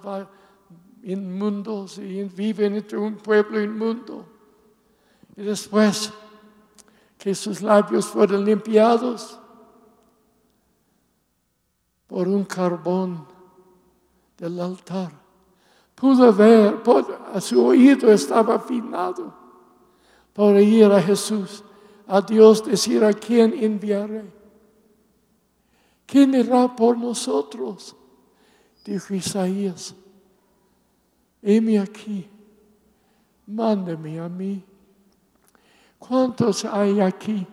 [1.03, 4.24] inmundos y viven entre un pueblo inmundo.
[5.35, 6.12] Y después
[7.18, 9.40] que sus labios fueron limpiados
[12.07, 13.34] por un carbón
[14.37, 15.12] del altar,
[15.94, 16.83] pudo ver,
[17.33, 19.33] a su oído estaba afinado
[20.33, 21.62] para ir a Jesús,
[22.07, 24.25] a Dios decir a quién enviaré.
[26.07, 27.97] ¿Quién irá por nosotros?
[28.85, 29.94] Dijo Isaías
[31.44, 32.27] heme aquí,
[33.47, 34.64] mándame a mí.
[35.99, 37.47] ¿Cuántos hay aquí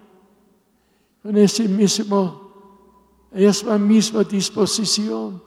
[1.22, 2.52] con ese mismo,
[3.32, 5.44] esa misma disposición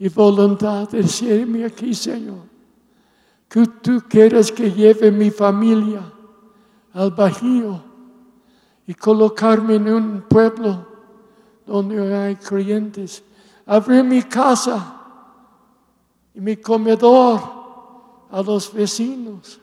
[0.00, 2.48] y voluntad de aquí, Señor?
[3.46, 6.00] Que tú quieres que lleve mi familia
[6.94, 7.84] al Bajío
[8.86, 10.86] y colocarme en un pueblo
[11.66, 13.22] donde hay creyentes.
[13.66, 14.96] Abrir mi casa
[16.34, 17.40] y mi comedor
[18.30, 19.60] a los vecinos,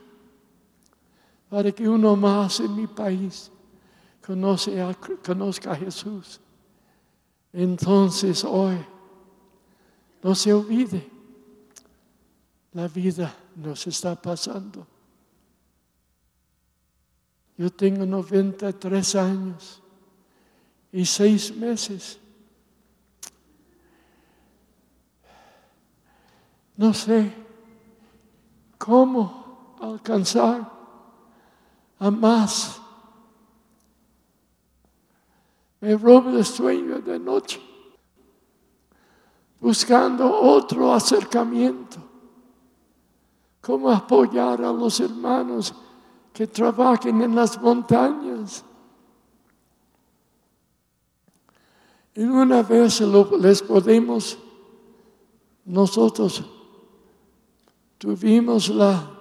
[1.49, 3.51] para que uno más en mi país
[4.23, 6.39] conozca a Jesús.
[7.51, 8.77] Entonces hoy,
[10.23, 11.09] no se olvide,
[12.73, 14.85] la vida nos está pasando.
[17.57, 19.81] Yo tengo 93 años
[20.91, 22.19] y seis meses.
[26.75, 27.33] No sé
[28.77, 30.71] cómo alcanzar
[31.99, 32.79] a más.
[35.79, 37.59] Me robo el sueño de noche,
[39.59, 41.97] buscando otro acercamiento.
[43.61, 45.73] Cómo apoyar a los hermanos
[46.33, 48.63] que trabajen en las montañas.
[52.13, 54.37] Y una vez les podemos,
[55.65, 56.43] nosotros
[57.97, 59.11] tuvimos la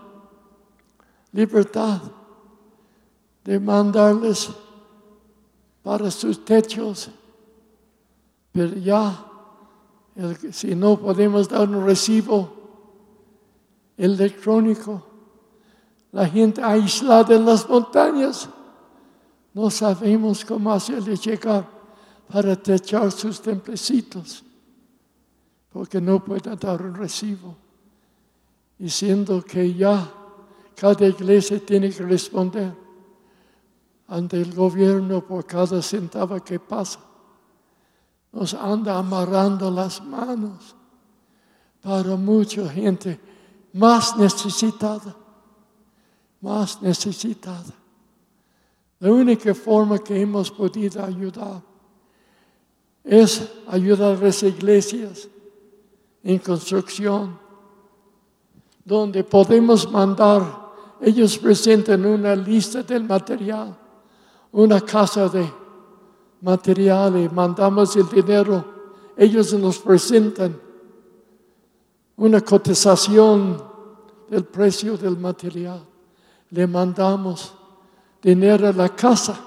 [1.32, 2.01] libertad
[3.45, 4.51] de mandarles
[5.82, 7.11] para sus techos,
[8.53, 9.26] pero ya,
[10.53, 12.53] si no podemos dar un recibo
[13.97, 15.03] electrónico,
[16.12, 18.49] la gente aislada en las montañas,
[19.53, 21.67] no sabemos cómo hacerles llegar
[22.29, 24.43] para techar sus templecitos,
[25.71, 27.55] porque no pueden dar un recibo.
[28.79, 30.12] Y siendo que ya
[30.75, 32.75] cada iglesia tiene que responder
[34.09, 37.01] ante el gobierno por cada centavo que pasa,
[38.37, 40.76] nos anda amarrando las manos
[41.80, 43.18] para mucha gente
[43.72, 45.16] más necesitada,
[46.43, 47.72] más necesitada.
[49.01, 51.62] La única forma que hemos podido ayudar
[53.03, 55.28] es ayudar a las iglesias
[56.22, 57.39] en construcción,
[58.84, 60.43] donde podemos mandar,
[61.01, 63.74] ellos presentan una lista del material,
[64.53, 65.66] una casa de
[66.41, 68.64] materiales, mandamos el dinero,
[69.16, 70.59] ellos nos presentan
[72.16, 73.62] una cotización
[74.28, 75.84] del precio del material,
[76.51, 77.55] le mandamos
[78.22, 79.39] dinero a la casa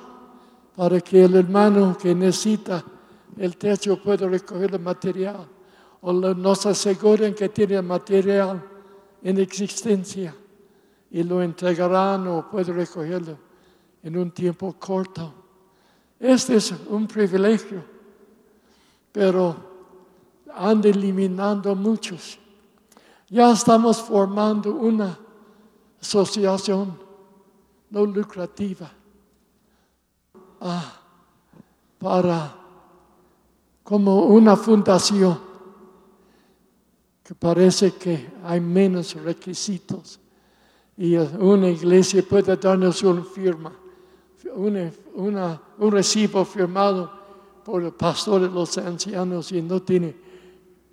[0.75, 2.83] para que el hermano que necesita
[3.37, 5.47] el techo puede recoger el material
[6.01, 8.63] o nos aseguran que tiene material
[9.21, 10.33] en existencia
[11.11, 13.37] y lo entregarán o puede recogerlo
[14.03, 15.38] en un tiempo corto.
[16.19, 17.83] Este es un privilegio,
[19.11, 19.55] pero
[20.53, 22.37] han eliminando muchos.
[23.29, 25.17] Ya estamos formando una
[26.01, 26.97] asociación
[27.89, 28.91] no lucrativa
[30.61, 30.93] ah,
[31.97, 32.55] para
[33.83, 35.39] como una fundación
[37.23, 40.19] que parece que hay menos requisitos
[40.97, 43.71] y una iglesia puede darnos una firma,
[44.55, 47.11] un recibo firmado
[47.63, 50.15] por el pastor de los ancianos y no tiene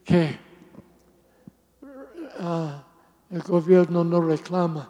[0.05, 0.39] que,
[2.41, 2.85] ah,
[3.31, 4.89] el gobierno no reclama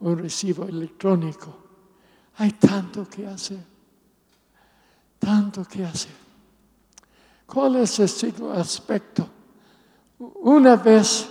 [0.00, 1.54] un recibo electrónico.
[2.36, 3.64] Hay tanto que hacer,
[5.18, 6.14] tanto que hacer.
[7.46, 9.28] ¿Cuál es el aspecto?
[10.18, 11.28] Una vez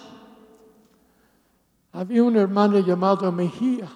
[1.94, 3.90] había un hermano llamado Mejía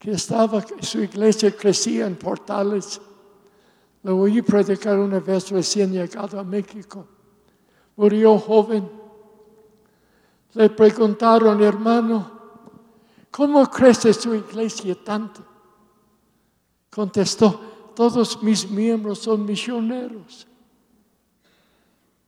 [0.00, 2.98] que estaba, su iglesia crecía en portales.
[4.02, 7.06] Lo oí predicar una vez recién llegado a México.
[7.96, 8.90] Murió joven.
[10.54, 12.30] Le preguntaron, hermano,
[13.30, 15.44] ¿cómo crece su iglesia tanto?
[16.88, 17.60] Contestó,
[17.94, 20.46] todos mis miembros son misioneros.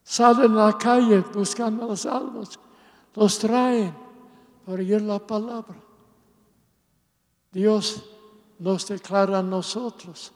[0.05, 2.59] Salen a la calle buscando los almas,
[3.15, 3.95] los traen
[4.67, 5.82] para oír la palabra.
[7.53, 8.03] Dios
[8.59, 10.33] nos declara a nosotros,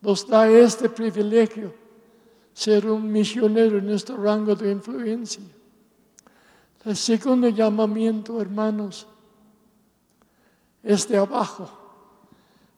[0.00, 1.74] nos da este privilegio,
[2.54, 5.42] ser un misionero en nuestro rango de influencia.
[6.84, 9.06] El segundo llamamiento, hermanos,
[10.82, 11.70] es de abajo.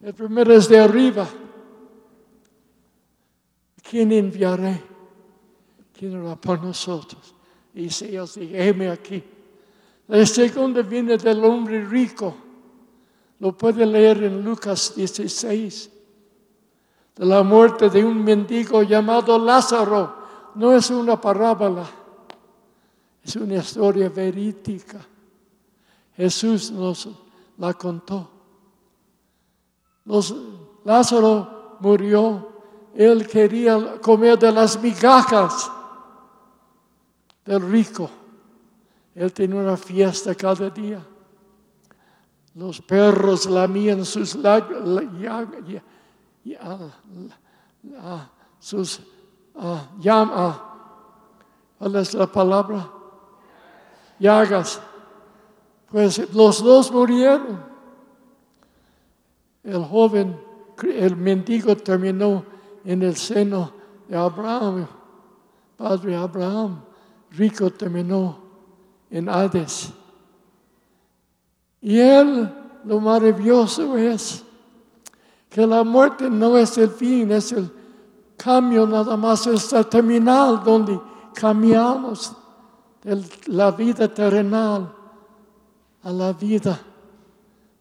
[0.02, 1.26] El primero es de arriba.
[3.94, 4.82] ¿quién enviaré?
[5.96, 7.34] ¿Quién hará por nosotros?
[7.74, 9.22] Y si os aquí.
[10.08, 12.34] La segunda viene del hombre rico.
[13.44, 15.90] Lo puede leer en Lucas 16.
[17.14, 20.16] De la muerte de un mendigo llamado Lázaro.
[20.54, 21.84] No es una parábola.
[23.22, 24.98] Es una historia verídica.
[26.16, 27.06] Jesús nos
[27.58, 28.30] la contó.
[30.82, 32.48] Lázaro murió
[32.94, 35.70] él quería comer de las migajas
[37.44, 38.08] del rico.
[39.14, 41.04] Él tenía una fiesta cada día.
[42.54, 44.36] Los perros lamían sus
[48.60, 49.00] sus
[49.98, 50.56] llamas.
[51.78, 52.90] ¿Cuál es la palabra?
[54.18, 54.80] Llagas.
[55.90, 57.62] Pues los dos murieron.
[59.64, 60.40] El joven,
[60.82, 62.44] el mendigo terminó
[62.84, 63.72] en el seno
[64.08, 64.86] de Abraham.
[65.76, 66.82] Padre Abraham,
[67.30, 68.38] rico terminó
[69.10, 69.92] en Hades.
[71.84, 72.50] Y Él,
[72.86, 74.42] lo maravilloso es
[75.50, 77.70] que la muerte no es el fin, es el
[78.38, 80.98] cambio nada más, es el terminal donde
[81.34, 82.32] cambiamos
[83.02, 84.90] de la vida terrenal
[86.02, 86.80] a la vida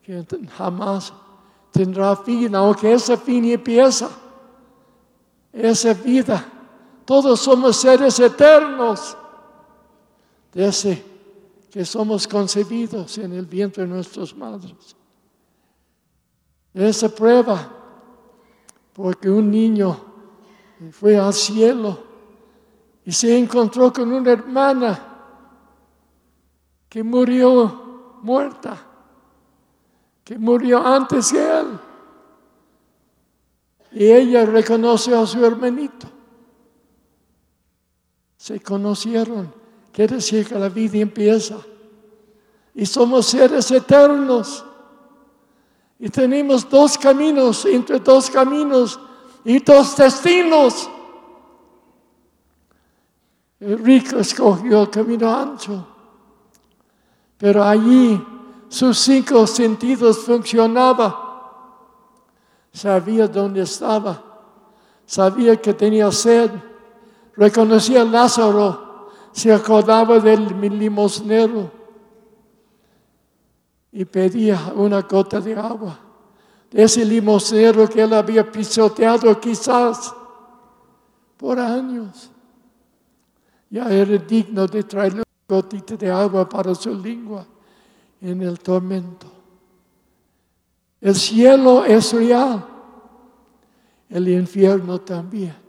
[0.02, 0.26] que
[0.58, 1.14] jamás
[1.72, 4.10] tendrá fin, aunque ese fin empieza,
[5.54, 6.46] esa vida.
[7.06, 9.16] Todos somos seres eternos,
[10.52, 11.13] desde
[11.74, 14.96] que somos concebidos en el vientre de nuestros madres.
[16.72, 17.68] Esa prueba,
[18.94, 19.98] porque un niño
[20.92, 21.98] fue al cielo
[23.04, 25.00] y se encontró con una hermana
[26.88, 28.78] que murió muerta,
[30.24, 31.80] que murió antes que él.
[33.94, 36.06] Y ella reconoció a su hermanito.
[38.38, 39.63] Se conocieron.
[39.94, 41.58] Quiere decir que la vida empieza.
[42.74, 44.66] Y somos seres eternos.
[46.00, 49.00] Y tenemos dos caminos, entre dos caminos
[49.46, 50.90] y dos destinos.
[53.60, 55.88] El rico escogió el camino ancho,
[57.38, 58.22] pero allí
[58.68, 61.16] sus cinco sentidos funcionaban.
[62.74, 64.22] Sabía dónde estaba,
[65.06, 66.52] sabía que tenía sed,
[67.38, 68.83] reconocía a Lázaro,
[69.34, 71.70] se acordaba del limosnero
[73.92, 76.00] y pedía una gota de agua.
[76.72, 80.14] Ese limosnero que él había pisoteado quizás
[81.38, 82.32] por años.
[83.70, 87.46] Ya era digno de traerle una gotita de agua para su lengua
[88.22, 89.28] en el tormento.
[91.02, 92.66] El cielo es real,
[94.10, 95.63] el infierno también.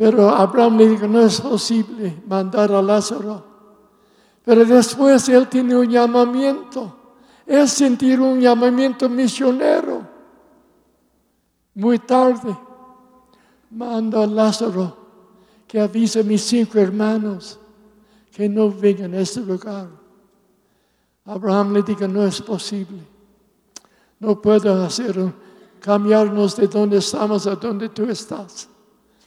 [0.00, 3.50] Pero Abraham le dijo, no es posible mandar a Lázaro
[4.44, 6.96] pero después él tiene un llamamiento.
[7.46, 10.08] Es sentir un llamamiento misionero.
[11.74, 12.56] Muy tarde,
[13.70, 14.96] manda a Lázaro
[15.66, 17.58] que avise a mis cinco hermanos
[18.32, 19.88] que no vengan a este lugar.
[21.26, 23.02] Abraham le dijo, no es posible.
[24.18, 25.32] No puedo hacer
[25.80, 28.69] cambiarnos de donde estamos a donde tú estás.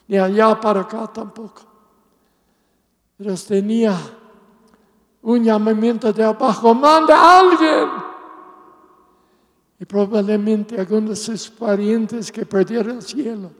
[0.08, 1.62] Ni allá para acá tampoco.
[3.18, 3.98] Pero tenía
[5.22, 7.90] un llamamiento de abajo, manda a alguien.
[9.80, 13.52] Y probablemente algunos de sus parientes que perdieron el cielo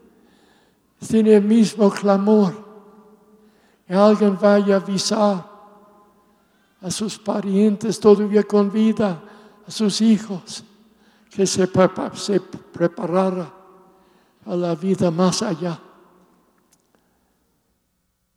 [1.06, 2.64] tienen el mismo clamor.
[3.86, 5.54] Que alguien vaya a avisar
[6.80, 9.22] a sus parientes todavía con vida,
[9.66, 10.62] a sus hijos,
[11.30, 11.68] que se,
[12.14, 13.50] se preparara
[14.46, 15.78] a la vida más allá.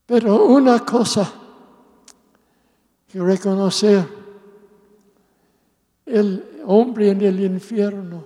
[0.08, 1.32] Pero una cosa
[3.08, 4.08] que reconocer
[6.06, 8.24] el hombre en el infierno.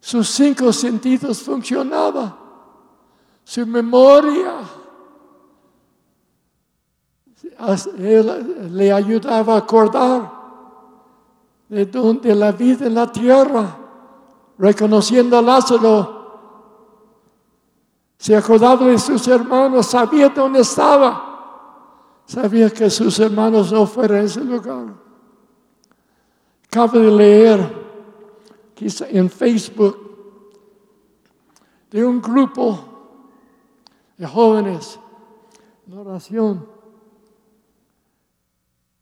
[0.00, 2.34] Sus cinco sentidos funcionaban,
[3.44, 4.58] su memoria
[8.70, 10.32] le ayudaba a acordar
[11.68, 13.78] de donde la vida en la tierra,
[14.58, 16.13] reconociendo a Lázaro,
[18.24, 22.22] se acordaba de sus hermanos, sabía dónde estaba.
[22.24, 24.94] Sabía que sus hermanos no fueran a ese lugar.
[26.64, 27.84] Acabo de leer
[28.74, 29.98] quizá en Facebook
[31.90, 32.78] de un grupo
[34.16, 34.98] de jóvenes
[35.86, 36.66] en oración.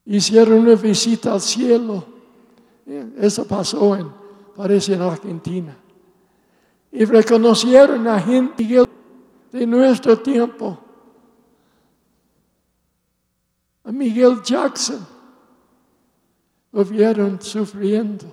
[0.05, 2.05] Hicieron una visita al cielo.
[3.19, 4.13] Eso pasó en,
[4.57, 5.77] parece en Argentina.
[6.91, 8.65] Y reconocieron a gente
[9.53, 10.79] de nuestro tiempo
[13.85, 15.07] a Miguel Jackson.
[16.73, 18.25] Lo vieron sufriendo.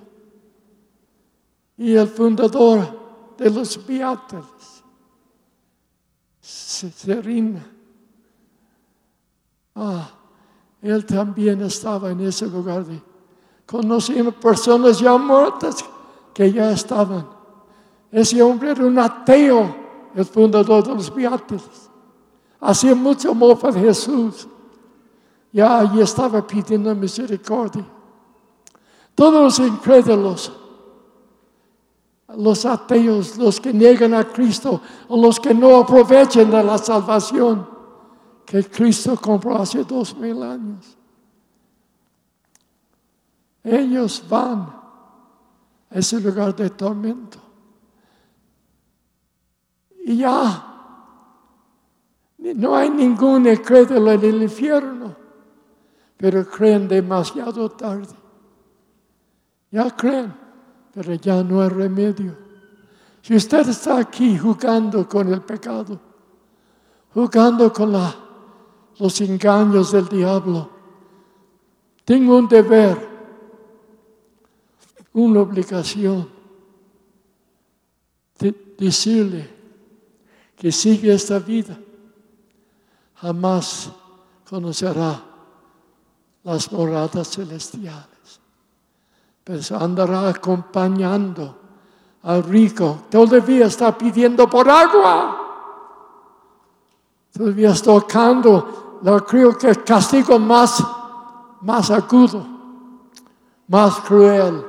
[1.76, 4.82] Y el fundador de los Beatles,
[6.40, 7.64] Serena.
[9.74, 10.10] Ah,
[10.82, 12.84] él también estaba en ese lugar.
[12.84, 13.00] De,
[13.66, 15.84] conocimos personas ya muertas
[16.34, 17.28] que ya estaban.
[18.10, 19.79] Ese hombre era un ateo,
[20.14, 21.90] el fundador de los Beatles.
[22.60, 24.46] Hacía mucho mofa de Jesús
[25.52, 27.84] ya allí estaba pidiendo misericordia.
[29.14, 30.52] Todos los incrédulos,
[32.36, 37.68] los ateos, los que niegan a Cristo, o los que no aprovechan de la salvación
[38.46, 40.96] que Cristo compró hace dos mil años.
[43.62, 44.72] Ellos van
[45.90, 47.38] a ese lugar de tormento.
[50.10, 50.66] Y ya
[52.56, 55.14] no hay ningún incrédulo en el infierno.
[56.16, 58.14] pero creen demasiado tarde.
[59.70, 60.34] Ya creen,
[60.92, 62.36] pero ya no hay remedio.
[63.22, 65.98] Si usted está aquí jugando con el pecado,
[67.14, 67.92] jugando con
[68.98, 70.68] los engaños del diablo,
[72.04, 72.98] tengo un deber,
[75.12, 76.28] una obligación
[78.40, 79.59] de decirle
[80.60, 81.74] que sigue esta vida,
[83.14, 83.90] jamás
[84.46, 85.18] conocerá
[86.44, 88.40] las moradas celestiales.
[89.42, 91.56] Pero andará acompañando
[92.24, 93.04] al rico.
[93.08, 95.38] Todavía está pidiendo por agua.
[97.32, 98.98] Todavía está tocando.
[99.02, 100.84] Lo creo que el castigo más,
[101.62, 102.46] más agudo,
[103.66, 104.62] más cruel,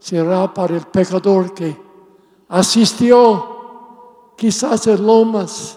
[0.00, 1.80] será para el pecador que
[2.48, 3.49] asistió
[4.40, 5.76] quizás en lomas,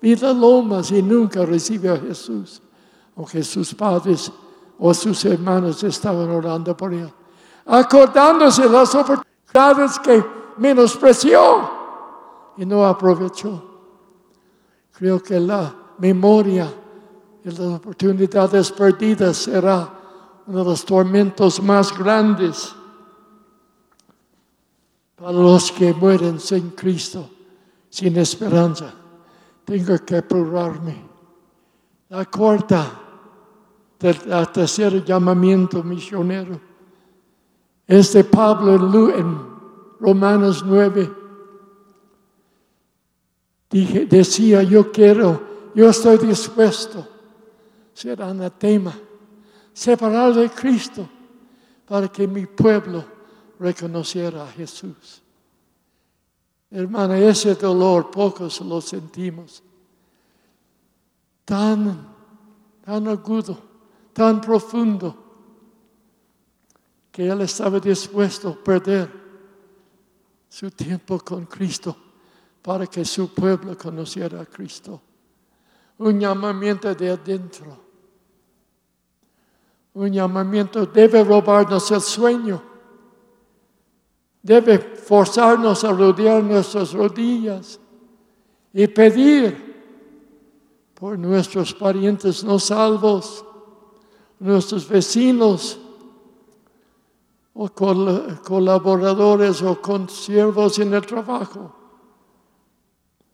[0.00, 2.62] vida lomas y nunca recibió a Jesús
[3.16, 4.30] o que sus padres
[4.78, 7.12] o sus hermanos estaban orando por él,
[7.66, 10.24] acordándose las oportunidades que
[10.58, 11.68] menospreció
[12.56, 13.64] y no aprovechó.
[14.92, 16.72] Creo que la memoria
[17.44, 19.88] y las oportunidades perdidas será
[20.46, 22.72] uno de los tormentos más grandes
[25.16, 27.28] para los que mueren sin Cristo,
[27.88, 28.92] sin esperanza.
[29.64, 31.08] Tengo que apurarme.
[32.08, 33.00] La cuarta
[33.98, 34.18] del
[34.52, 36.60] tercer llamamiento misionero.
[37.86, 39.38] Este Pablo en
[40.00, 41.12] Romanos 9
[43.70, 45.42] dije, decía, yo quiero,
[45.74, 47.06] yo estoy dispuesto
[47.98, 48.94] ser anatema,
[49.72, 51.08] separado de Cristo,
[51.84, 53.04] para que mi pueblo
[53.58, 55.20] reconociera a Jesús.
[56.70, 59.62] Hermana, ese dolor pocos lo sentimos.
[61.44, 62.06] Tan,
[62.84, 63.68] tan agudo
[64.18, 65.14] tan profundo
[67.12, 69.08] que él estaba dispuesto a perder
[70.48, 71.96] su tiempo con Cristo
[72.60, 75.00] para que su pueblo conociera a Cristo.
[75.98, 77.78] Un llamamiento de adentro.
[79.94, 82.60] Un llamamiento debe robarnos el sueño.
[84.42, 87.80] Debe forzarnos a rodear nuestras rodillas
[88.72, 89.68] y pedir
[90.94, 93.44] por nuestros parientes no salvos
[94.38, 95.78] nuestros vecinos
[97.54, 101.74] o colaboradores o consiervos en el trabajo.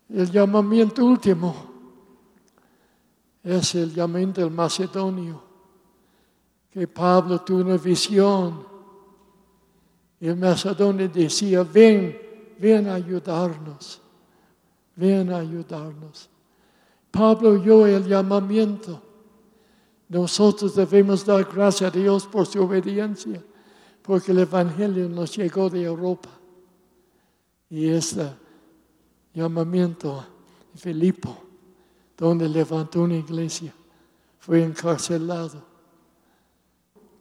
[0.08, 1.54] El llamamiento último
[3.42, 5.42] es el llamamiento del macedonio,
[6.70, 8.73] que Pablo tuvo una visión.
[10.26, 12.18] El macedonio decía, ven,
[12.58, 14.00] ven a ayudarnos,
[14.96, 16.30] ven a ayudarnos.
[17.10, 19.02] Pablo oyó el llamamiento
[20.08, 23.42] nosotros debemos dar gracias a Dios por su obediencia,
[24.02, 26.28] porque el Evangelio nos llegó de Europa.
[27.70, 28.30] Y este
[29.32, 30.24] llamamiento
[30.76, 31.36] Filipo,
[32.16, 33.74] donde levantó una iglesia,
[34.38, 35.64] fue encarcelado.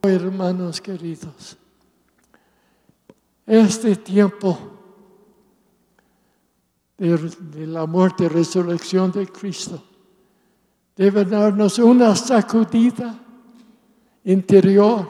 [0.02, 1.58] Hermanos queridos,
[3.46, 4.58] este tiempo
[6.98, 9.82] de, la muerte y resurrección de Cristo
[10.96, 13.20] debe darnos una sacudida
[14.24, 15.08] interior,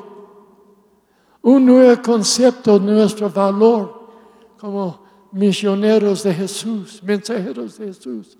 [1.41, 4.09] un nuevo concepto de nuestro valor
[4.57, 5.03] como
[5.33, 8.37] misioneros de Jesús, mensajeros de Jesús,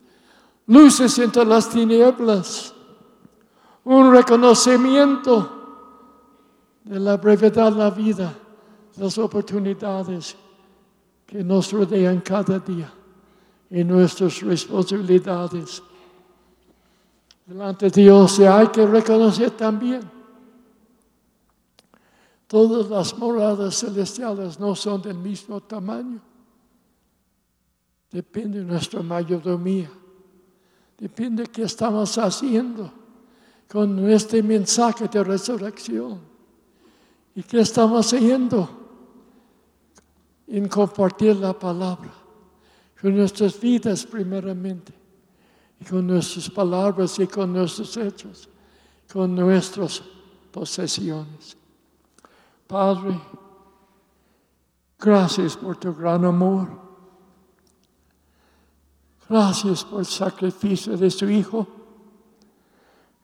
[0.67, 2.73] luces entre las tinieblas,
[3.83, 5.63] un reconocimiento
[6.83, 8.33] de la brevedad de la vida,
[8.97, 10.35] las oportunidades
[11.25, 12.93] que nos rodean cada día
[13.69, 15.81] y nuestras responsabilidades
[17.45, 20.01] delante de Dios y hay que reconocer también,
[22.47, 26.21] todas las moradas celestiales no son del mismo tamaño.
[28.11, 29.89] Depende de nuestra mayordomía.
[30.97, 32.91] Depende de qué estamos haciendo
[33.67, 36.19] con este mensaje de resurrección.
[37.35, 38.82] ¿Y qué estamos haciendo?
[40.47, 42.11] En compartir la palabra
[43.01, 45.03] con nuestras vidas primeramente
[45.83, 48.49] con nuestras palabras y con nuestros hechos,
[49.11, 50.01] con nuestras
[50.51, 51.57] posesiones.
[52.67, 53.19] Padre,
[54.99, 56.81] gracias por tu gran amor.
[59.29, 61.67] Gracias por el sacrificio de su Hijo.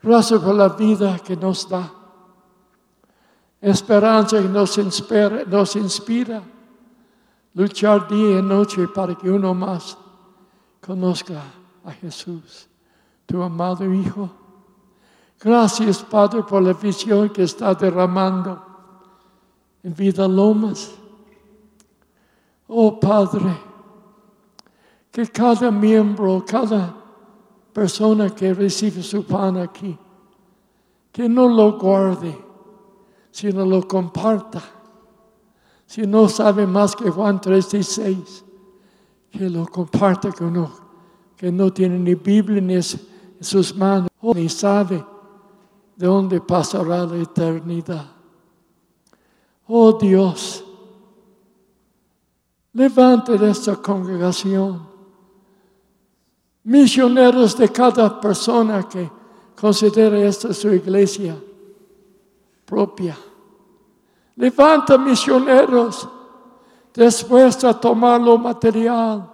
[0.02, 1.92] Gracias por la vida que nos da.
[3.62, 6.42] Esperanza que nos inspira, nos inspira.
[7.54, 9.98] Luchar día y noche para que uno más
[10.86, 11.42] conozca
[11.84, 12.68] a Jesús,
[13.26, 14.30] tu amado Hijo.
[15.40, 18.62] Gracias, Padre, por la visión que está derramando
[19.84, 20.92] en Vida Lomas.
[22.68, 23.58] Oh, Padre,
[25.12, 26.96] que cada miembro, cada
[27.74, 29.98] persona que recibe su pan aquí,
[31.12, 32.38] que no lo guarde,
[33.32, 34.62] sino lo comparta.
[35.90, 38.44] Si no sabe más que Juan 3:16,
[39.32, 40.72] que lo comparta con uno
[41.36, 42.84] que no tiene ni Biblia ni en
[43.42, 45.04] sus manos, ni sabe
[45.96, 48.06] de dónde pasará la eternidad.
[49.68, 50.64] Oh Dios,
[52.74, 54.88] levante esta congregación,
[56.66, 59.10] misioneros de cada persona que
[59.60, 61.36] considere esta su iglesia
[62.64, 63.18] propia.
[64.40, 66.08] Levanta misioneros
[66.94, 69.30] dispuestos a tomar lo material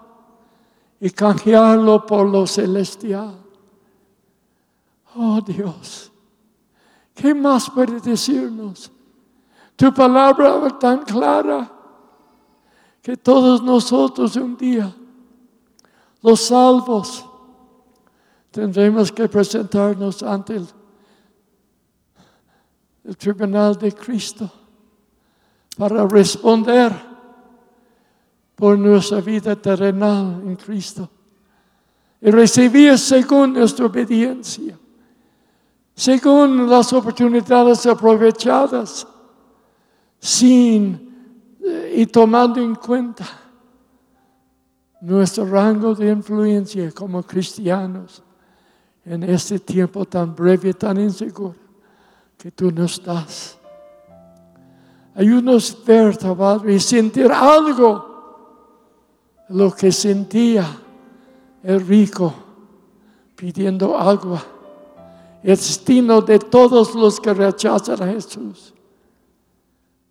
[1.00, 3.38] y canjearlo por lo celestial.
[5.16, 6.12] Oh Dios,
[7.14, 8.92] ¿Qué más puede decirnos?
[9.76, 11.72] Tu palabra tan clara
[13.00, 14.92] que todos nosotros un día,
[16.24, 17.24] los salvos,
[18.50, 20.60] tendremos que presentarnos ante
[23.04, 24.65] el tribunal de Cristo
[25.78, 26.92] para responder
[28.56, 31.10] por nuestra vida terrenal en Cristo
[32.22, 34.78] y recibir según nuestra obediencia
[35.96, 39.08] según las oportunidades aprovechadas,
[40.20, 43.26] sin eh, y tomando en cuenta
[45.00, 48.22] nuestro rango de influencia como cristianos
[49.06, 51.56] en este tiempo tan breve, tan inseguro
[52.38, 53.58] que tú nos das.
[55.16, 58.14] Ayúdanos a ver, Padre, y sentir algo
[59.50, 60.66] lo que sentía
[61.64, 62.34] el rico
[63.36, 64.44] pidiendo agua
[65.46, 68.74] el destino de todos los que rechazan a Jesús.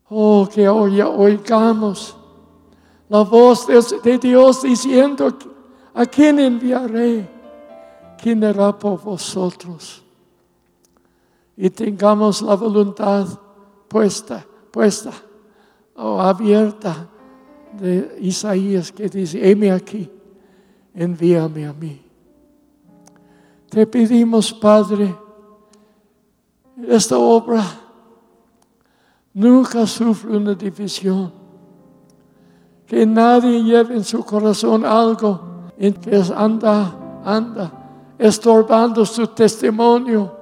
[0.09, 2.16] Oh, que hoy oigamos
[3.09, 5.36] la voz de, Dios diciendo,
[5.92, 7.28] ¿a quién enviaré?
[8.22, 10.05] ¿Quién hará por vosotros?
[11.57, 13.26] Y tengamos la voluntad
[13.88, 15.12] puesta, puesta
[15.94, 17.06] o abierta
[17.78, 20.10] de Isaías que dice, heme aquí,
[20.92, 22.02] envíame a mí.
[23.70, 25.14] Te pedimos, Padre,
[26.88, 27.62] esta obra
[29.32, 31.32] nunca sufre una división.
[32.84, 40.36] Que nadie lleve en su corazón algo en que anda, anda, estorbando su testimonio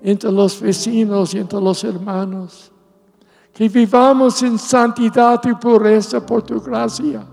[0.00, 2.71] entre los vecinos y entre los hermanos.
[3.52, 7.24] Que vivamos en santidad y pureza por tu gracia.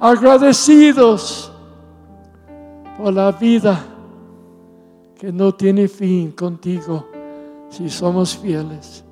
[0.00, 1.52] Agradecidos
[2.96, 3.84] por la vida
[5.18, 7.06] que no tiene fin contigo
[7.68, 9.04] si somos fieles.